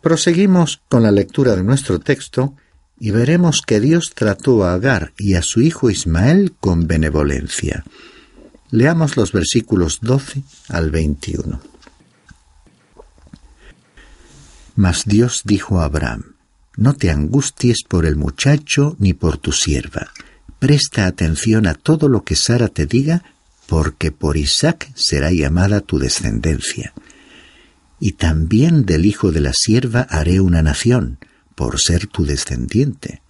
Proseguimos 0.00 0.82
con 0.88 1.04
la 1.04 1.12
lectura 1.12 1.54
de 1.54 1.62
nuestro 1.62 2.00
texto 2.00 2.56
y 2.98 3.12
veremos 3.12 3.62
que 3.62 3.78
Dios 3.78 4.12
trató 4.16 4.64
a 4.64 4.74
Agar 4.74 5.12
y 5.16 5.34
a 5.34 5.42
su 5.42 5.60
hijo 5.60 5.90
Ismael 5.90 6.54
con 6.58 6.88
benevolencia. 6.88 7.84
Leamos 8.72 9.16
los 9.16 9.30
versículos 9.30 10.00
12 10.02 10.42
al 10.70 10.90
21. 10.90 11.71
Mas 14.74 15.04
Dios 15.04 15.42
dijo 15.44 15.80
a 15.80 15.84
Abraham, 15.84 16.36
No 16.76 16.94
te 16.94 17.10
angusties 17.10 17.82
por 17.86 18.06
el 18.06 18.16
muchacho 18.16 18.96
ni 18.98 19.12
por 19.12 19.36
tu 19.36 19.52
sierva. 19.52 20.08
Presta 20.58 21.06
atención 21.06 21.66
a 21.66 21.74
todo 21.74 22.08
lo 22.08 22.24
que 22.24 22.36
Sara 22.36 22.68
te 22.68 22.86
diga, 22.86 23.22
porque 23.66 24.12
por 24.12 24.36
Isaac 24.36 24.90
será 24.94 25.32
llamada 25.32 25.80
tu 25.80 25.98
descendencia. 25.98 26.92
Y 28.00 28.12
también 28.12 28.84
del 28.84 29.06
hijo 29.06 29.32
de 29.32 29.40
la 29.40 29.52
sierva 29.54 30.02
haré 30.02 30.40
una 30.40 30.62
nación, 30.62 31.18
por 31.54 31.80
ser 31.80 32.06
tu 32.06 32.24
descendiente. 32.24 33.22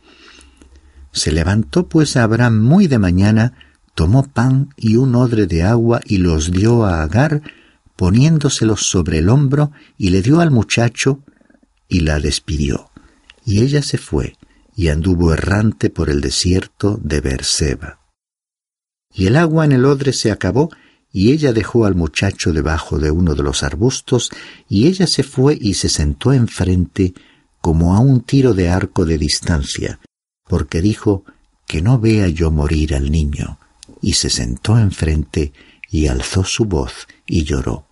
Se 1.12 1.30
levantó 1.30 1.88
pues 1.88 2.16
Abraham 2.16 2.60
muy 2.60 2.86
de 2.86 2.98
mañana, 2.98 3.52
tomó 3.94 4.24
pan 4.24 4.70
y 4.76 4.96
un 4.96 5.14
odre 5.14 5.46
de 5.46 5.62
agua 5.62 6.00
y 6.04 6.18
los 6.18 6.50
dio 6.50 6.84
a 6.84 7.02
Agar, 7.02 7.42
poniéndoselos 7.96 8.86
sobre 8.86 9.18
el 9.18 9.28
hombro, 9.28 9.72
y 9.98 10.10
le 10.10 10.22
dio 10.22 10.40
al 10.40 10.50
muchacho, 10.50 11.20
y 11.92 12.00
la 12.00 12.18
despidió. 12.20 12.90
Y 13.44 13.62
ella 13.62 13.82
se 13.82 13.98
fue 13.98 14.36
y 14.74 14.88
anduvo 14.88 15.34
errante 15.34 15.90
por 15.90 16.08
el 16.08 16.22
desierto 16.22 16.98
de 17.02 17.20
Berseba. 17.20 18.00
Y 19.14 19.26
el 19.26 19.36
agua 19.36 19.66
en 19.66 19.72
el 19.72 19.84
odre 19.84 20.14
se 20.14 20.30
acabó, 20.30 20.70
y 21.12 21.32
ella 21.32 21.52
dejó 21.52 21.84
al 21.84 21.94
muchacho 21.94 22.54
debajo 22.54 22.98
de 22.98 23.10
uno 23.10 23.34
de 23.34 23.42
los 23.42 23.62
arbustos, 23.62 24.30
y 24.70 24.86
ella 24.86 25.06
se 25.06 25.22
fue 25.22 25.58
y 25.60 25.74
se 25.74 25.90
sentó 25.90 26.32
enfrente 26.32 27.12
como 27.60 27.94
a 27.94 28.00
un 28.00 28.22
tiro 28.22 28.54
de 28.54 28.70
arco 28.70 29.04
de 29.04 29.18
distancia, 29.18 30.00
porque 30.48 30.80
dijo 30.80 31.26
que 31.66 31.82
no 31.82 31.98
vea 31.98 32.28
yo 32.28 32.50
morir 32.50 32.94
al 32.94 33.10
niño, 33.10 33.58
y 34.00 34.14
se 34.14 34.30
sentó 34.30 34.78
enfrente 34.78 35.52
y 35.90 36.06
alzó 36.06 36.42
su 36.44 36.64
voz 36.64 37.06
y 37.26 37.44
lloró. 37.44 37.86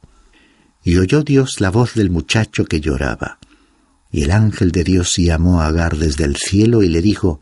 Y 0.83 0.97
oyó 0.97 1.23
Dios 1.23 1.61
la 1.61 1.71
voz 1.71 1.93
del 1.93 2.09
muchacho 2.09 2.65
que 2.65 2.81
lloraba. 2.81 3.39
Y 4.11 4.23
el 4.23 4.31
ángel 4.31 4.73
de 4.73 4.85
Dios 4.85 5.17
llamó 5.17 5.61
a 5.61 5.67
Agar 5.67 5.97
desde 5.97 6.25
el 6.25 6.37
cielo 6.37 6.83
y 6.83 6.89
le 6.89 7.03
dijo, 7.03 7.41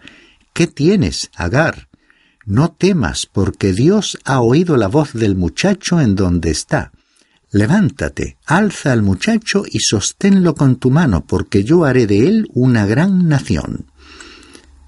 ¿Qué 0.52 0.66
tienes, 0.66 1.30
Agar? 1.34 1.88
no 2.48 2.72
temas, 2.72 3.26
porque 3.26 3.74
Dios 3.74 4.18
ha 4.24 4.40
oído 4.40 4.78
la 4.78 4.88
voz 4.88 5.12
del 5.12 5.36
muchacho 5.36 6.00
en 6.00 6.14
donde 6.14 6.50
está. 6.50 6.92
Levántate, 7.50 8.38
alza 8.46 8.92
al 8.92 9.02
muchacho 9.02 9.64
y 9.70 9.80
sosténlo 9.80 10.54
con 10.54 10.76
tu 10.76 10.90
mano, 10.90 11.26
porque 11.26 11.62
yo 11.62 11.84
haré 11.84 12.06
de 12.06 12.26
él 12.26 12.48
una 12.54 12.86
gran 12.86 13.28
nación. 13.28 13.86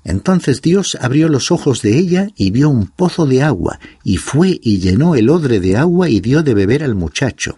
Entonces 0.05 0.63
Dios 0.63 0.97
abrió 0.99 1.29
los 1.29 1.51
ojos 1.51 1.83
de 1.83 1.99
ella 1.99 2.29
y 2.35 2.51
vio 2.51 2.71
un 2.71 2.87
pozo 2.87 3.27
de 3.27 3.43
agua, 3.43 3.79
y 4.05 4.17
fue 4.17 4.59
y 4.63 4.79
llenó 4.79 5.15
el 5.15 5.29
odre 5.29 5.61
de 5.61 5.77
agua 5.77 6.09
y 6.09 6.21
dio 6.21 6.43
de 6.43 6.55
beber 6.55 6.83
al 6.83 6.95
muchacho. 6.95 7.57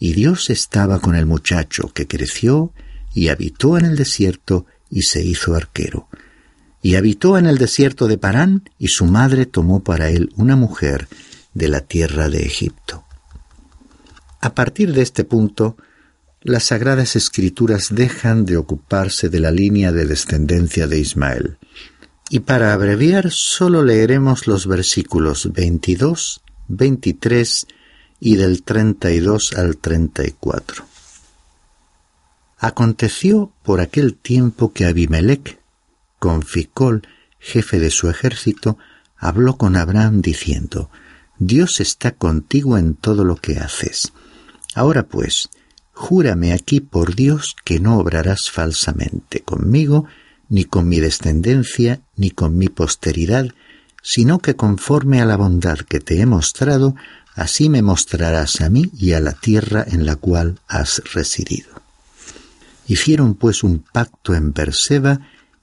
Y 0.00 0.14
Dios 0.14 0.50
estaba 0.50 0.98
con 0.98 1.14
el 1.14 1.26
muchacho, 1.26 1.92
que 1.94 2.08
creció 2.08 2.72
y 3.14 3.28
habitó 3.28 3.78
en 3.78 3.84
el 3.84 3.96
desierto 3.96 4.66
y 4.90 5.02
se 5.02 5.24
hizo 5.24 5.54
arquero. 5.54 6.08
Y 6.82 6.96
habitó 6.96 7.38
en 7.38 7.46
el 7.46 7.58
desierto 7.58 8.08
de 8.08 8.18
Parán, 8.18 8.68
y 8.78 8.88
su 8.88 9.06
madre 9.06 9.46
tomó 9.46 9.84
para 9.84 10.10
él 10.10 10.32
una 10.36 10.56
mujer 10.56 11.08
de 11.54 11.68
la 11.68 11.80
tierra 11.80 12.28
de 12.28 12.44
Egipto. 12.44 13.04
A 14.40 14.54
partir 14.54 14.92
de 14.92 15.02
este 15.02 15.24
punto, 15.24 15.76
las 16.40 16.64
sagradas 16.64 17.14
escrituras 17.14 17.88
dejan 17.92 18.44
de 18.44 18.56
ocuparse 18.56 19.28
de 19.28 19.38
la 19.38 19.52
línea 19.52 19.92
de 19.92 20.06
descendencia 20.06 20.88
de 20.88 20.98
Ismael. 20.98 21.58
Y 22.28 22.40
para 22.40 22.72
abreviar 22.72 23.30
solo 23.30 23.84
leeremos 23.84 24.48
los 24.48 24.66
versículos 24.66 25.52
22, 25.52 26.40
23 26.66 27.66
y 28.18 28.36
del 28.36 28.62
32 28.62 29.52
al 29.52 29.76
34. 29.76 30.91
Aconteció 32.62 33.52
por 33.64 33.80
aquel 33.80 34.14
tiempo 34.14 34.72
que 34.72 34.84
Abimelech, 34.84 35.58
con 36.20 36.44
Ficol, 36.44 37.02
jefe 37.40 37.80
de 37.80 37.90
su 37.90 38.08
ejército, 38.08 38.78
habló 39.16 39.56
con 39.56 39.74
Abraham 39.74 40.22
diciendo, 40.22 40.88
Dios 41.40 41.80
está 41.80 42.12
contigo 42.12 42.78
en 42.78 42.94
todo 42.94 43.24
lo 43.24 43.34
que 43.34 43.58
haces. 43.58 44.12
Ahora 44.76 45.08
pues, 45.08 45.48
júrame 45.90 46.52
aquí 46.52 46.78
por 46.78 47.16
Dios 47.16 47.56
que 47.64 47.80
no 47.80 47.98
obrarás 47.98 48.48
falsamente 48.48 49.40
conmigo, 49.40 50.06
ni 50.48 50.64
con 50.64 50.88
mi 50.88 51.00
descendencia, 51.00 52.02
ni 52.14 52.30
con 52.30 52.56
mi 52.56 52.68
posteridad, 52.68 53.48
sino 54.04 54.38
que 54.38 54.54
conforme 54.54 55.20
a 55.20 55.24
la 55.24 55.36
bondad 55.36 55.78
que 55.78 55.98
te 55.98 56.20
he 56.20 56.26
mostrado, 56.26 56.94
así 57.34 57.68
me 57.68 57.82
mostrarás 57.82 58.60
a 58.60 58.68
mí 58.70 58.88
y 58.96 59.14
a 59.14 59.20
la 59.20 59.32
tierra 59.32 59.84
en 59.84 60.06
la 60.06 60.14
cual 60.14 60.60
has 60.68 61.02
residido. 61.12 61.81
Hicieron 62.86 63.34
pues 63.34 63.62
un 63.62 63.80
pacto 63.80 64.34
en 64.34 64.52
Berseba, 64.52 65.20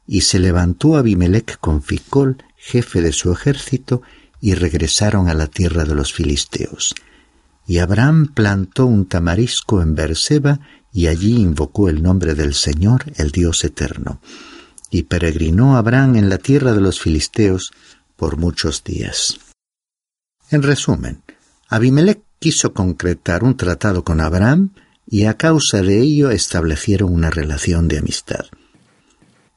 y 0.08 0.22
se 0.22 0.40
levantó 0.40 0.98
Abimelech 0.98 1.60
con 1.60 1.84
Ficol, 1.84 2.38
jefe 2.58 3.02
de 3.02 3.12
su 3.12 3.32
ejército, 3.32 4.02
y 4.42 4.56
regresaron 4.56 5.30
a 5.30 5.34
la 5.34 5.48
tierra 5.48 5.84
de 5.84 5.94
los 5.94 6.14
filisteos. 6.14 6.96
Y 7.68 7.78
Abraham 7.78 8.32
plantó 8.34 8.86
un 8.86 9.06
tamarisco 9.06 9.82
en 9.82 9.94
Berseba, 9.96 10.60
y 10.92 11.08
allí 11.08 11.36
invocó 11.36 11.90
el 11.90 12.02
nombre 12.02 12.34
del 12.34 12.56
Señor, 12.56 13.12
el 13.18 13.32
Dios 13.32 13.64
eterno. 13.64 14.20
Y 14.90 15.04
peregrinó 15.04 15.78
Abraham 15.78 16.16
en 16.16 16.30
la 16.30 16.40
tierra 16.40 16.74
de 16.74 16.82
los 16.82 17.00
filisteos 17.00 17.72
por 18.16 18.38
muchos 18.38 18.84
días. 18.84 19.38
En 20.50 20.64
resumen, 20.64 21.22
Abimelech 21.68 22.24
quiso 22.40 22.74
concretar 22.74 23.44
un 23.44 23.56
tratado 23.56 24.04
con 24.04 24.20
Abraham 24.20 24.72
y 25.12 25.26
a 25.26 25.36
causa 25.36 25.82
de 25.82 26.00
ello 26.00 26.30
establecieron 26.30 27.12
una 27.12 27.32
relación 27.32 27.88
de 27.88 27.98
amistad. 27.98 28.46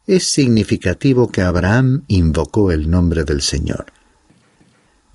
Es 0.07 0.25
significativo 0.25 1.31
que 1.31 1.43
Abraham 1.43 2.05
invocó 2.09 2.73
el 2.73 2.91
nombre 2.91 3.25
del 3.25 3.43
Señor. 3.43 3.93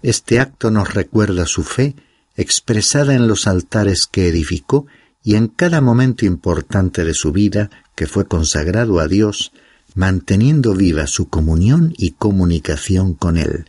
Este 0.03 0.39
acto 0.39 0.69
nos 0.69 0.93
recuerda 0.93 1.47
su 1.47 1.63
fe 1.63 1.95
expresada 2.35 3.15
en 3.15 3.27
los 3.27 3.47
altares 3.47 4.05
que 4.09 4.27
edificó 4.27 4.85
y 5.23 5.35
en 5.35 5.47
cada 5.47 5.81
momento 5.81 6.25
importante 6.25 7.03
de 7.03 7.15
su 7.15 7.31
vida 7.31 7.71
que 7.95 8.05
fue 8.05 8.27
consagrado 8.27 8.99
a 8.99 9.07
Dios, 9.07 9.51
manteniendo 9.95 10.75
viva 10.75 11.07
su 11.07 11.29
comunión 11.29 11.93
y 11.97 12.11
comunicación 12.11 13.15
con 13.15 13.37
Él, 13.37 13.65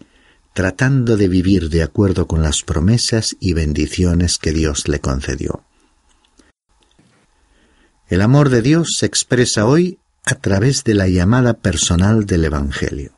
tratando 0.53 1.17
de 1.17 1.29
vivir 1.29 1.71
de 1.71 1.83
acuerdo 1.83 2.27
con 2.27 2.43
las 2.43 2.63
promesas 2.63 3.37
y 3.41 3.55
bendiciones 3.55 4.37
que 4.37 4.53
Dios 4.53 4.87
le 4.87 5.01
concedió. 5.01 5.65
El 8.09 8.23
amor 8.23 8.49
de 8.49 8.63
Dios 8.63 8.95
se 8.97 9.05
expresa 9.05 9.67
hoy 9.67 9.99
a 10.25 10.35
través 10.37 10.83
de 10.83 10.95
la 10.95 11.09
llamada 11.09 11.53
personal 11.53 12.25
del 12.25 12.47
Evangelio. 12.47 13.13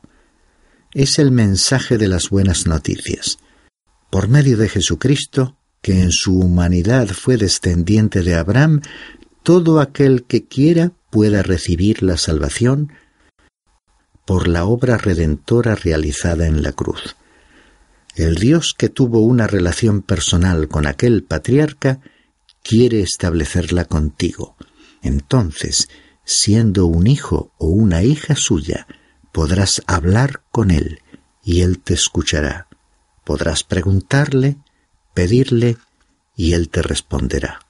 Es 0.93 1.21
el 1.21 1.31
mensaje 1.31 1.97
de 1.97 2.09
las 2.09 2.31
buenas 2.31 2.67
noticias, 2.67 3.39
por 4.11 4.27
medio 4.27 4.57
de 4.57 4.69
Jesucristo, 4.69 5.57
que 5.81 6.03
en 6.03 6.11
su 6.11 6.41
humanidad 6.41 7.07
fue 7.07 7.37
descendiente 7.37 8.25
de 8.25 8.35
Abraham, 8.35 8.81
todo 9.45 9.79
aquel 9.79 10.25
que 10.25 10.47
quiera 10.47 10.91
pueda 11.11 11.45
recibir 11.45 12.03
la 12.03 12.17
salvación 12.17 12.93
por 14.27 14.49
la 14.49 14.65
obra 14.65 14.99
redentora 14.99 15.77
realizada 15.77 16.49
en 16.49 16.65
la 16.65 16.73
cruz. 16.73 17.15
El 18.17 18.35
Dios 18.35 18.75
que 18.77 18.89
tuvo 18.89 19.21
una 19.21 19.47
relación 19.47 20.03
personal 20.03 20.67
con 20.67 20.89
aquel 20.89 21.23
patriarca 21.23 22.01
quiere 22.65 23.03
establecerla 23.03 23.85
contigo. 23.85 24.57
Entonces, 25.03 25.89
siendo 26.25 26.87
un 26.87 27.07
hijo 27.07 27.53
o 27.59 27.69
una 27.69 28.03
hija 28.03 28.35
suya, 28.35 28.87
podrás 29.33 29.83
hablar 29.87 30.43
con 30.51 30.71
él 30.71 31.03
y 31.43 31.63
él 31.63 31.79
te 31.81 31.95
escuchará. 31.95 32.69
Podrás 33.25 33.65
preguntarle, 33.65 34.57
pedirle 35.15 35.77
y 36.37 36.55
Él 36.55 36.69
te 36.71 36.83
responderá. 36.83 37.61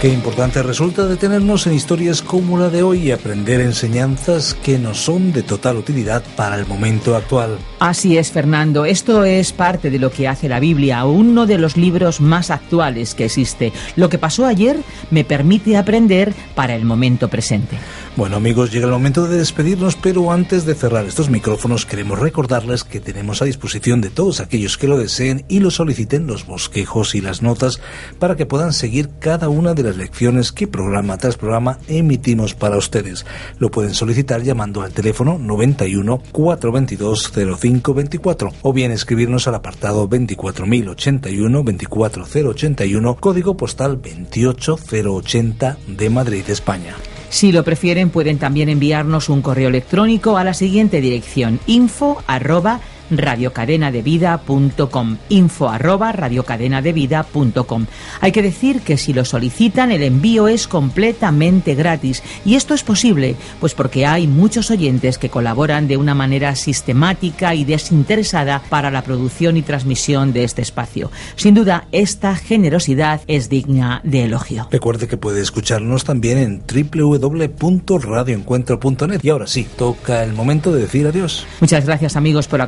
Qué 0.00 0.12
importante 0.12 0.62
resulta 0.62 1.06
detenernos 1.06 1.66
en 1.66 1.72
historias 1.72 2.20
como 2.20 2.58
la 2.58 2.68
de 2.68 2.82
hoy 2.82 3.04
y 3.04 3.12
aprender 3.12 3.62
enseñanzas 3.62 4.52
que 4.52 4.78
nos 4.78 4.98
son 4.98 5.32
de 5.32 5.42
total 5.42 5.78
utilidad 5.78 6.22
para 6.36 6.56
el 6.56 6.66
momento 6.66 7.16
actual. 7.16 7.56
Así 7.78 8.18
es, 8.18 8.30
Fernando. 8.30 8.84
Esto 8.84 9.24
es 9.24 9.52
parte 9.52 9.88
de 9.88 9.98
lo 9.98 10.10
que 10.10 10.28
hace 10.28 10.50
la 10.50 10.60
Biblia, 10.60 11.06
uno 11.06 11.46
de 11.46 11.56
los 11.56 11.78
libros 11.78 12.20
más 12.20 12.50
actuales 12.50 13.14
que 13.14 13.24
existe. 13.24 13.72
Lo 13.96 14.10
que 14.10 14.18
pasó 14.18 14.44
ayer 14.44 14.76
me 15.10 15.24
permite 15.24 15.78
aprender 15.78 16.34
para 16.54 16.74
el 16.74 16.84
momento 16.84 17.28
presente. 17.28 17.78
Bueno 18.16 18.36
amigos, 18.36 18.72
llega 18.72 18.86
el 18.86 18.92
momento 18.92 19.26
de 19.26 19.38
despedirnos, 19.38 19.96
pero 19.96 20.30
antes 20.30 20.66
de 20.66 20.74
cerrar 20.74 21.06
estos 21.06 21.30
micrófonos 21.30 21.84
queremos 21.84 22.18
recordarles 22.18 22.84
que 22.84 23.00
tenemos 23.00 23.40
a 23.40 23.46
disposición 23.46 24.00
de 24.00 24.10
todos 24.10 24.40
aquellos 24.40 24.76
que 24.76 24.88
lo 24.88 24.98
deseen 24.98 25.44
y 25.48 25.60
lo 25.60 25.70
soliciten 25.70 26.26
los 26.26 26.46
bosquejos 26.46 27.14
y 27.14 27.20
las 27.20 27.42
notas 27.42 27.80
para 28.18 28.36
que 28.36 28.46
puedan 28.46 28.72
seguir 28.72 29.10
cada 29.20 29.48
una 29.48 29.74
de 29.74 29.85
las 29.86 29.96
lecciones 29.96 30.52
que 30.52 30.66
programa 30.66 31.16
tras 31.16 31.36
programa 31.36 31.78
emitimos 31.88 32.54
para 32.54 32.76
ustedes. 32.76 33.24
Lo 33.58 33.70
pueden 33.70 33.94
solicitar 33.94 34.42
llamando 34.42 34.82
al 34.82 34.92
teléfono 34.92 35.38
91 35.38 36.22
422 36.32 37.32
0524 37.32 38.52
o 38.62 38.72
bien 38.72 38.90
escribirnos 38.90 39.48
al 39.48 39.54
apartado 39.54 40.06
24081 40.08 41.62
24081 41.62 43.16
código 43.16 43.56
postal 43.56 44.00
28080 44.02 45.78
de 45.86 46.10
Madrid, 46.10 46.44
España. 46.48 46.94
Si 47.28 47.52
lo 47.52 47.64
prefieren, 47.64 48.10
pueden 48.10 48.38
también 48.38 48.68
enviarnos 48.68 49.28
un 49.28 49.42
correo 49.42 49.68
electrónico 49.68 50.36
a 50.36 50.44
la 50.44 50.54
siguiente 50.54 51.00
dirección 51.00 51.60
info 51.66 52.22
arroba 52.26 52.80
radiocadenadevida.com 53.10 55.16
info 55.28 55.68
arroba 55.68 56.12
radiocadenadevida.com 56.12 57.86
Hay 58.20 58.32
que 58.32 58.42
decir 58.42 58.80
que 58.80 58.96
si 58.96 59.12
lo 59.12 59.24
solicitan 59.24 59.92
el 59.92 60.02
envío 60.02 60.48
es 60.48 60.66
completamente 60.68 61.74
gratis 61.74 62.22
y 62.44 62.54
esto 62.54 62.74
es 62.74 62.82
posible 62.82 63.36
pues 63.60 63.74
porque 63.74 64.06
hay 64.06 64.26
muchos 64.26 64.70
oyentes 64.70 65.18
que 65.18 65.30
colaboran 65.30 65.88
de 65.88 65.96
una 65.96 66.14
manera 66.14 66.54
sistemática 66.56 67.54
y 67.54 67.64
desinteresada 67.64 68.62
para 68.68 68.90
la 68.90 69.02
producción 69.02 69.56
y 69.56 69.62
transmisión 69.62 70.32
de 70.32 70.44
este 70.44 70.62
espacio. 70.62 71.10
Sin 71.36 71.54
duda, 71.54 71.86
esta 71.92 72.34
generosidad 72.36 73.20
es 73.26 73.48
digna 73.48 74.00
de 74.04 74.24
elogio. 74.24 74.68
Recuerde 74.70 75.08
que 75.08 75.16
puede 75.16 75.40
escucharnos 75.40 76.04
también 76.04 76.38
en 76.38 76.62
www.radioencuentro.net 76.66 79.20
y 79.22 79.30
ahora 79.30 79.46
sí, 79.46 79.66
toca 79.76 80.22
el 80.22 80.32
momento 80.32 80.72
de 80.72 80.80
decir 80.80 81.06
adiós. 81.06 81.46
Muchas 81.60 81.84
gracias 81.86 82.16
amigos 82.16 82.48
por 82.48 82.60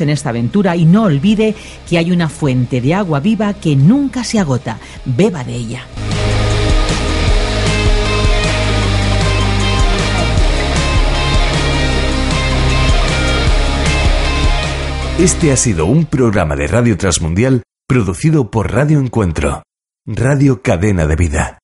en 0.00 0.10
esta 0.10 0.30
aventura 0.30 0.76
y 0.76 0.84
no 0.84 1.04
olvide 1.04 1.54
que 1.88 1.98
hay 1.98 2.10
una 2.10 2.28
fuente 2.28 2.80
de 2.80 2.94
agua 2.94 3.20
viva 3.20 3.54
que 3.54 3.76
nunca 3.76 4.24
se 4.24 4.38
agota. 4.38 4.78
Beba 5.04 5.44
de 5.44 5.54
ella. 5.54 5.86
Este 15.18 15.52
ha 15.52 15.56
sido 15.56 15.86
un 15.86 16.06
programa 16.06 16.56
de 16.56 16.66
Radio 16.66 16.96
Transmundial 16.96 17.62
producido 17.86 18.50
por 18.50 18.72
Radio 18.72 18.98
Encuentro, 18.98 19.62
Radio 20.06 20.62
Cadena 20.62 21.06
de 21.06 21.16
Vida. 21.16 21.61